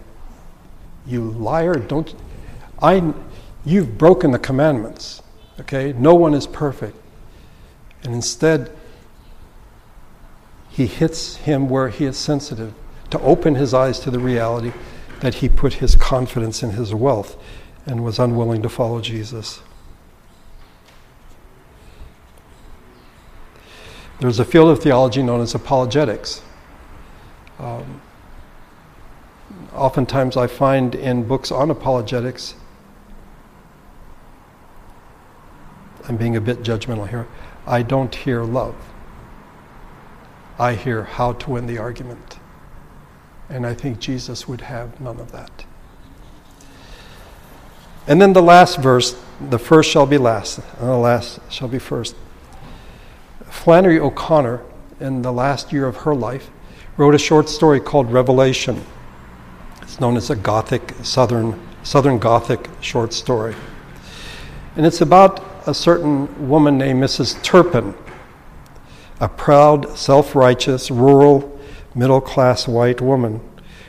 You 1.04 1.22
liar, 1.32 1.74
don't 1.74 2.14
I 2.80 3.12
you've 3.64 3.98
broken 3.98 4.30
the 4.30 4.38
commandments. 4.38 5.22
Okay? 5.60 5.92
No 5.92 6.14
one 6.14 6.32
is 6.32 6.46
perfect. 6.46 6.96
And 8.04 8.14
instead, 8.14 8.70
he 10.70 10.86
hits 10.86 11.36
him 11.36 11.68
where 11.68 11.88
he 11.88 12.04
is 12.04 12.16
sensitive 12.16 12.74
to 13.10 13.20
open 13.20 13.54
his 13.54 13.74
eyes 13.74 13.98
to 14.00 14.10
the 14.10 14.18
reality 14.18 14.72
that 15.20 15.34
he 15.34 15.48
put 15.48 15.74
his 15.74 15.94
confidence 15.96 16.62
in 16.62 16.70
his 16.70 16.94
wealth 16.94 17.36
and 17.86 18.04
was 18.04 18.18
unwilling 18.18 18.62
to 18.62 18.68
follow 18.68 19.00
Jesus. 19.00 19.60
There's 24.20 24.38
a 24.38 24.44
field 24.44 24.70
of 24.70 24.82
theology 24.82 25.22
known 25.22 25.40
as 25.40 25.54
apologetics. 25.54 26.42
Um, 27.58 28.00
oftentimes, 29.74 30.36
I 30.36 30.46
find 30.46 30.94
in 30.94 31.26
books 31.26 31.50
on 31.50 31.70
apologetics, 31.70 32.54
I'm 36.08 36.16
being 36.16 36.36
a 36.36 36.40
bit 36.40 36.62
judgmental 36.62 37.08
here, 37.08 37.26
I 37.66 37.82
don't 37.82 38.14
hear 38.14 38.44
love. 38.44 38.76
I 40.58 40.74
hear 40.74 41.04
how 41.04 41.32
to 41.32 41.50
win 41.50 41.66
the 41.66 41.78
argument. 41.78 42.38
And 43.48 43.66
I 43.66 43.74
think 43.74 43.98
Jesus 43.98 44.48
would 44.48 44.62
have 44.62 45.00
none 45.00 45.20
of 45.20 45.32
that. 45.32 45.64
And 48.06 48.20
then 48.20 48.32
the 48.32 48.42
last 48.42 48.78
verse 48.78 49.16
the 49.50 49.58
first 49.58 49.90
shall 49.90 50.06
be 50.06 50.18
last, 50.18 50.60
and 50.78 50.88
the 50.88 50.96
last 50.96 51.40
shall 51.50 51.68
be 51.68 51.78
first. 51.78 52.14
Flannery 53.48 53.98
O'Connor, 53.98 54.62
in 55.00 55.22
the 55.22 55.32
last 55.32 55.72
year 55.72 55.86
of 55.86 55.96
her 55.98 56.14
life, 56.14 56.50
wrote 56.96 57.14
a 57.14 57.18
short 57.18 57.48
story 57.48 57.80
called 57.80 58.12
Revelation. 58.12 58.84
It's 59.82 60.00
known 60.00 60.16
as 60.16 60.30
a 60.30 60.36
Gothic, 60.36 60.94
Southern, 61.02 61.60
Southern 61.82 62.18
Gothic 62.18 62.68
short 62.80 63.12
story. 63.12 63.54
And 64.76 64.86
it's 64.86 65.00
about 65.00 65.44
a 65.66 65.74
certain 65.74 66.48
woman 66.48 66.78
named 66.78 67.02
Mrs. 67.02 67.42
Turpin, 67.42 67.94
a 69.20 69.28
proud, 69.28 69.96
self 69.96 70.34
righteous, 70.34 70.90
rural, 70.90 71.53
middle 71.94 72.20
class 72.20 72.66
white 72.66 73.00
woman 73.00 73.40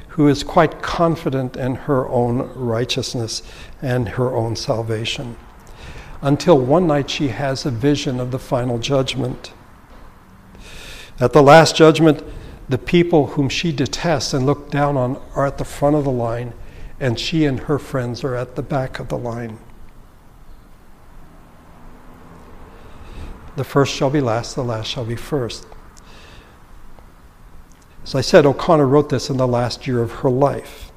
who 0.09 0.29
is 0.29 0.43
quite 0.43 0.81
confident 0.81 1.57
in 1.57 1.75
her 1.75 2.07
own 2.07 2.49
righteousness 2.55 3.43
and 3.81 4.09
her 4.09 4.33
own 4.33 4.55
salvation. 4.55 5.35
Until 6.21 6.57
one 6.57 6.87
night 6.87 7.09
she 7.09 7.27
has 7.27 7.65
a 7.65 7.71
vision 7.71 8.19
of 8.21 8.31
the 8.31 8.39
final 8.39 8.79
judgment. 8.79 9.51
At 11.19 11.33
the 11.33 11.43
last 11.43 11.75
judgment, 11.75 12.23
the 12.69 12.77
people 12.77 13.27
whom 13.27 13.49
she 13.49 13.71
detests 13.73 14.33
and 14.33 14.45
looks 14.45 14.71
down 14.71 14.95
on 14.95 15.21
are 15.35 15.45
at 15.45 15.57
the 15.57 15.65
front 15.65 15.97
of 15.97 16.05
the 16.05 16.11
line, 16.11 16.53
and 16.99 17.19
she 17.19 17.43
and 17.43 17.59
her 17.61 17.77
friends 17.77 18.23
are 18.23 18.35
at 18.35 18.55
the 18.55 18.63
back 18.63 18.99
of 18.99 19.09
the 19.09 19.17
line. 19.17 19.59
The 23.55 23.63
first 23.63 23.93
shall 23.93 24.09
be 24.09 24.21
last, 24.21 24.55
the 24.55 24.63
last 24.63 24.87
shall 24.87 25.05
be 25.05 25.15
first. 25.15 25.67
As 28.05 28.13
I 28.13 28.21
said, 28.21 28.45
O'Connor 28.45 28.85
wrote 28.85 29.09
this 29.09 29.31
in 29.31 29.37
the 29.37 29.47
last 29.47 29.87
year 29.87 29.99
of 30.03 30.11
her 30.11 30.29
life. 30.29 30.91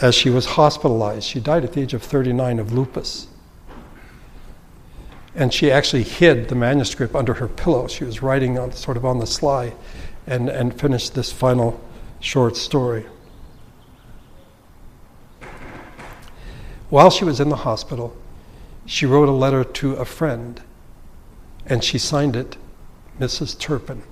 As 0.00 0.12
she 0.12 0.28
was 0.28 0.44
hospitalized, 0.44 1.24
she 1.24 1.38
died 1.38 1.62
at 1.62 1.72
the 1.72 1.80
age 1.80 1.94
of 1.94 2.02
39 2.02 2.58
of 2.58 2.72
lupus. 2.72 3.28
And 5.36 5.54
she 5.54 5.70
actually 5.70 6.02
hid 6.02 6.48
the 6.48 6.56
manuscript 6.56 7.14
under 7.14 7.34
her 7.34 7.46
pillow. 7.46 7.86
She 7.86 8.02
was 8.02 8.22
writing 8.22 8.58
on, 8.58 8.72
sort 8.72 8.96
of 8.96 9.04
on 9.04 9.20
the 9.20 9.26
sly 9.26 9.72
and, 10.26 10.48
and 10.48 10.78
finished 10.78 11.14
this 11.14 11.30
final 11.30 11.80
short 12.18 12.56
story. 12.56 13.06
While 16.90 17.10
she 17.10 17.24
was 17.24 17.38
in 17.38 17.50
the 17.50 17.56
hospital, 17.56 18.16
she 18.84 19.06
wrote 19.06 19.28
a 19.28 19.32
letter 19.32 19.62
to 19.62 19.92
a 19.92 20.04
friend, 20.04 20.60
and 21.66 21.84
she 21.84 21.98
signed 21.98 22.34
it 22.34 22.56
Mrs. 23.20 23.56
Turpin 23.56 24.02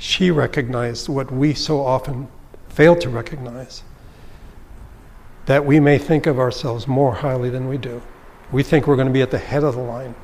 she 0.00 0.30
recognized 0.30 1.10
what 1.10 1.30
we 1.30 1.52
so 1.52 1.84
often 1.84 2.26
fail 2.70 2.96
to 2.96 3.10
recognize 3.10 3.82
that 5.44 5.66
we 5.66 5.78
may 5.78 5.98
think 5.98 6.26
of 6.26 6.38
ourselves 6.38 6.88
more 6.88 7.16
highly 7.16 7.50
than 7.50 7.68
we 7.68 7.76
do. 7.76 8.00
We 8.50 8.62
think 8.62 8.86
we're 8.86 8.96
going 8.96 9.08
to 9.08 9.12
be 9.12 9.20
at 9.20 9.30
the 9.30 9.38
head 9.38 9.62
of 9.62 9.74
the 9.74 9.82
line. 9.82 10.14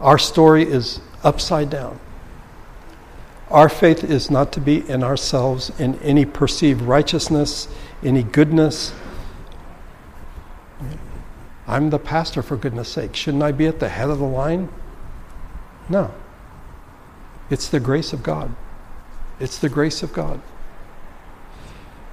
Our 0.00 0.18
story 0.18 0.64
is 0.64 1.00
upside 1.24 1.70
down. 1.70 1.98
Our 3.48 3.70
faith 3.70 4.04
is 4.04 4.30
not 4.30 4.52
to 4.52 4.60
be 4.60 4.86
in 4.86 5.02
ourselves 5.02 5.70
in 5.80 5.98
any 6.00 6.26
perceived 6.26 6.82
righteousness, 6.82 7.68
any 8.02 8.22
goodness. 8.22 8.92
I'm 11.66 11.88
the 11.88 11.98
pastor, 11.98 12.42
for 12.42 12.58
goodness 12.58 12.90
sake. 12.90 13.16
Shouldn't 13.16 13.42
I 13.42 13.52
be 13.52 13.66
at 13.66 13.80
the 13.80 13.88
head 13.88 14.10
of 14.10 14.18
the 14.18 14.26
line? 14.26 14.68
No. 15.88 16.12
It's 17.52 17.68
the 17.68 17.80
grace 17.80 18.14
of 18.14 18.22
God. 18.22 18.56
It's 19.38 19.58
the 19.58 19.68
grace 19.68 20.02
of 20.02 20.14
God. 20.14 20.40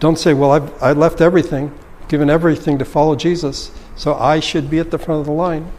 Don't 0.02 0.20
say, 0.20 0.34
well, 0.34 0.52
I've 0.52 0.84
I 0.84 0.92
left 0.92 1.22
everything, 1.22 1.74
given 2.10 2.30
everything 2.30 2.78
to 2.78 2.84
follow 2.84 3.16
Jesus, 3.16 3.72
so 3.96 4.16
I 4.16 4.42
should 4.42 4.70
be 4.70 4.80
at 4.80 4.92
the 4.92 4.98
front 4.98 5.22
of 5.22 5.26
the 5.28 5.32
line. 5.32 5.72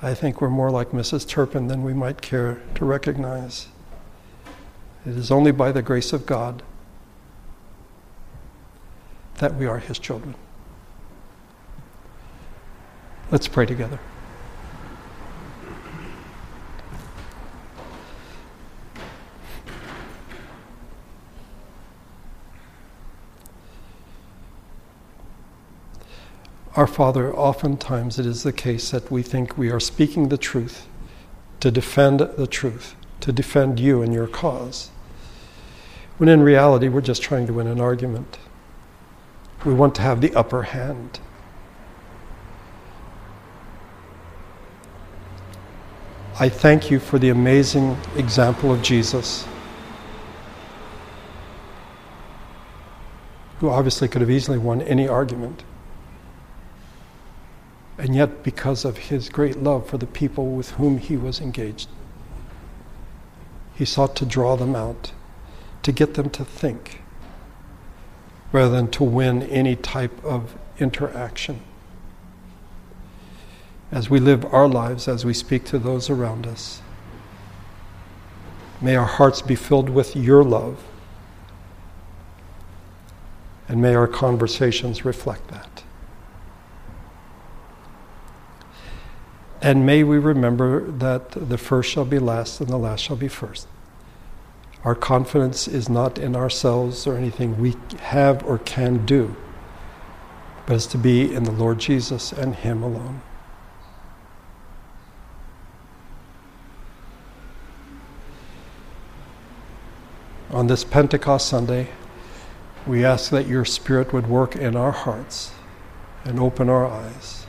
I 0.00 0.14
think 0.14 0.40
we're 0.40 0.48
more 0.48 0.70
like 0.70 0.90
Mrs. 0.90 1.26
Turpin 1.26 1.66
than 1.66 1.82
we 1.82 1.92
might 1.92 2.22
care 2.22 2.62
to 2.76 2.84
recognize. 2.84 3.66
It 5.04 5.16
is 5.16 5.32
only 5.32 5.50
by 5.50 5.72
the 5.72 5.82
grace 5.82 6.12
of 6.12 6.26
God 6.26 6.62
that 9.38 9.56
we 9.56 9.66
are 9.66 9.80
His 9.80 9.98
children. 9.98 10.36
Let's 13.32 13.48
pray 13.48 13.66
together. 13.66 13.98
Our 26.76 26.86
Father, 26.86 27.34
oftentimes 27.34 28.18
it 28.18 28.26
is 28.26 28.42
the 28.42 28.52
case 28.52 28.90
that 28.90 29.10
we 29.10 29.22
think 29.22 29.56
we 29.56 29.70
are 29.70 29.80
speaking 29.80 30.28
the 30.28 30.36
truth 30.36 30.86
to 31.60 31.70
defend 31.70 32.20
the 32.20 32.46
truth, 32.46 32.94
to 33.20 33.32
defend 33.32 33.80
you 33.80 34.02
and 34.02 34.12
your 34.12 34.26
cause, 34.26 34.90
when 36.18 36.28
in 36.28 36.42
reality 36.42 36.88
we're 36.88 37.00
just 37.00 37.22
trying 37.22 37.46
to 37.46 37.54
win 37.54 37.66
an 37.66 37.80
argument. 37.80 38.36
We 39.64 39.72
want 39.72 39.94
to 39.94 40.02
have 40.02 40.20
the 40.20 40.34
upper 40.34 40.64
hand. 40.64 41.18
I 46.38 46.50
thank 46.50 46.90
you 46.90 47.00
for 47.00 47.18
the 47.18 47.30
amazing 47.30 47.96
example 48.16 48.70
of 48.70 48.82
Jesus, 48.82 49.46
who 53.60 53.70
obviously 53.70 54.08
could 54.08 54.20
have 54.20 54.30
easily 54.30 54.58
won 54.58 54.82
any 54.82 55.08
argument. 55.08 55.62
And 57.98 58.14
yet, 58.14 58.42
because 58.42 58.84
of 58.84 58.98
his 58.98 59.28
great 59.30 59.56
love 59.56 59.88
for 59.88 59.96
the 59.96 60.06
people 60.06 60.50
with 60.50 60.72
whom 60.72 60.98
he 60.98 61.16
was 61.16 61.40
engaged, 61.40 61.88
he 63.74 63.84
sought 63.84 64.14
to 64.16 64.26
draw 64.26 64.56
them 64.56 64.76
out, 64.76 65.12
to 65.82 65.92
get 65.92 66.14
them 66.14 66.28
to 66.30 66.44
think, 66.44 67.02
rather 68.52 68.70
than 68.70 68.90
to 68.92 69.04
win 69.04 69.42
any 69.44 69.76
type 69.76 70.24
of 70.24 70.56
interaction. 70.78 71.60
As 73.90 74.10
we 74.10 74.18
live 74.18 74.44
our 74.52 74.68
lives, 74.68 75.08
as 75.08 75.24
we 75.24 75.32
speak 75.32 75.64
to 75.66 75.78
those 75.78 76.10
around 76.10 76.46
us, 76.46 76.82
may 78.80 78.94
our 78.94 79.06
hearts 79.06 79.40
be 79.40 79.54
filled 79.54 79.88
with 79.88 80.14
your 80.14 80.44
love, 80.44 80.84
and 83.68 83.80
may 83.80 83.94
our 83.94 84.08
conversations 84.08 85.04
reflect 85.04 85.48
that. 85.48 85.82
And 89.66 89.84
may 89.84 90.04
we 90.04 90.18
remember 90.18 90.88
that 90.92 91.32
the 91.32 91.58
first 91.58 91.90
shall 91.90 92.04
be 92.04 92.20
last 92.20 92.60
and 92.60 92.70
the 92.70 92.76
last 92.76 93.00
shall 93.00 93.16
be 93.16 93.26
first. 93.26 93.66
Our 94.84 94.94
confidence 94.94 95.66
is 95.66 95.88
not 95.88 96.18
in 96.18 96.36
ourselves 96.36 97.04
or 97.04 97.16
anything 97.16 97.58
we 97.60 97.74
have 97.98 98.44
or 98.44 98.58
can 98.58 99.04
do, 99.04 99.34
but 100.66 100.76
is 100.76 100.86
to 100.86 100.98
be 100.98 101.34
in 101.34 101.42
the 101.42 101.50
Lord 101.50 101.80
Jesus 101.80 102.30
and 102.30 102.54
Him 102.54 102.84
alone. 102.84 103.22
On 110.50 110.68
this 110.68 110.84
Pentecost 110.84 111.48
Sunday, 111.48 111.88
we 112.86 113.04
ask 113.04 113.32
that 113.32 113.48
your 113.48 113.64
Spirit 113.64 114.12
would 114.12 114.28
work 114.28 114.54
in 114.54 114.76
our 114.76 114.92
hearts 114.92 115.50
and 116.24 116.38
open 116.38 116.68
our 116.68 116.86
eyes 116.86 117.45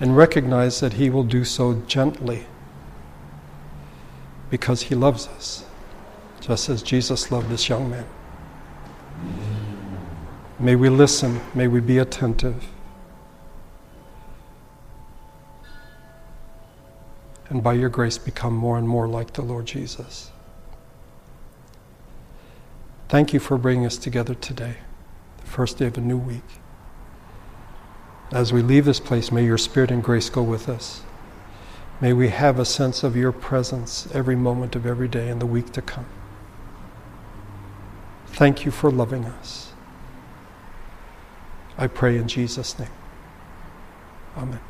and 0.00 0.16
recognize 0.16 0.80
that 0.80 0.94
He 0.94 1.10
will 1.10 1.24
do 1.24 1.44
so 1.44 1.82
gently 1.86 2.46
because 4.50 4.82
He 4.82 4.94
loves 4.94 5.26
us, 5.28 5.64
just 6.40 6.68
as 6.68 6.82
Jesus 6.82 7.30
loved 7.30 7.48
this 7.48 7.68
young 7.68 7.90
man. 7.90 8.06
May 10.58 10.76
we 10.76 10.88
listen, 10.88 11.40
may 11.54 11.68
we 11.68 11.80
be 11.80 11.98
attentive. 11.98 12.64
and 17.50 17.62
by 17.62 17.72
your 17.72 17.88
grace 17.88 18.18
become 18.18 18.54
more 18.54 18.78
and 18.78 18.88
more 18.88 19.08
like 19.08 19.32
the 19.32 19.42
Lord 19.42 19.66
Jesus. 19.66 20.30
Thank 23.08 23.32
you 23.32 23.40
for 23.40 23.56
bringing 23.56 23.86
us 23.86 23.96
together 23.96 24.34
today, 24.34 24.76
the 25.38 25.46
first 25.46 25.78
day 25.78 25.86
of 25.86 25.96
a 25.96 26.00
new 26.00 26.18
week. 26.18 26.44
As 28.30 28.52
we 28.52 28.62
leave 28.62 28.84
this 28.84 29.00
place, 29.00 29.32
may 29.32 29.44
your 29.44 29.58
Spirit 29.58 29.90
and 29.90 30.02
grace 30.02 30.28
go 30.28 30.42
with 30.42 30.68
us. 30.68 31.02
May 32.00 32.12
we 32.12 32.28
have 32.28 32.58
a 32.58 32.64
sense 32.64 33.02
of 33.02 33.16
your 33.16 33.32
presence 33.32 34.06
every 34.12 34.36
moment 34.36 34.76
of 34.76 34.86
every 34.86 35.08
day 35.08 35.28
in 35.28 35.38
the 35.38 35.46
week 35.46 35.72
to 35.72 35.82
come. 35.82 36.06
Thank 38.26 38.64
you 38.64 38.70
for 38.70 38.90
loving 38.90 39.24
us. 39.24 39.72
I 41.76 41.86
pray 41.86 42.16
in 42.16 42.28
Jesus' 42.28 42.78
name. 42.78 42.90
Amen. 44.36 44.60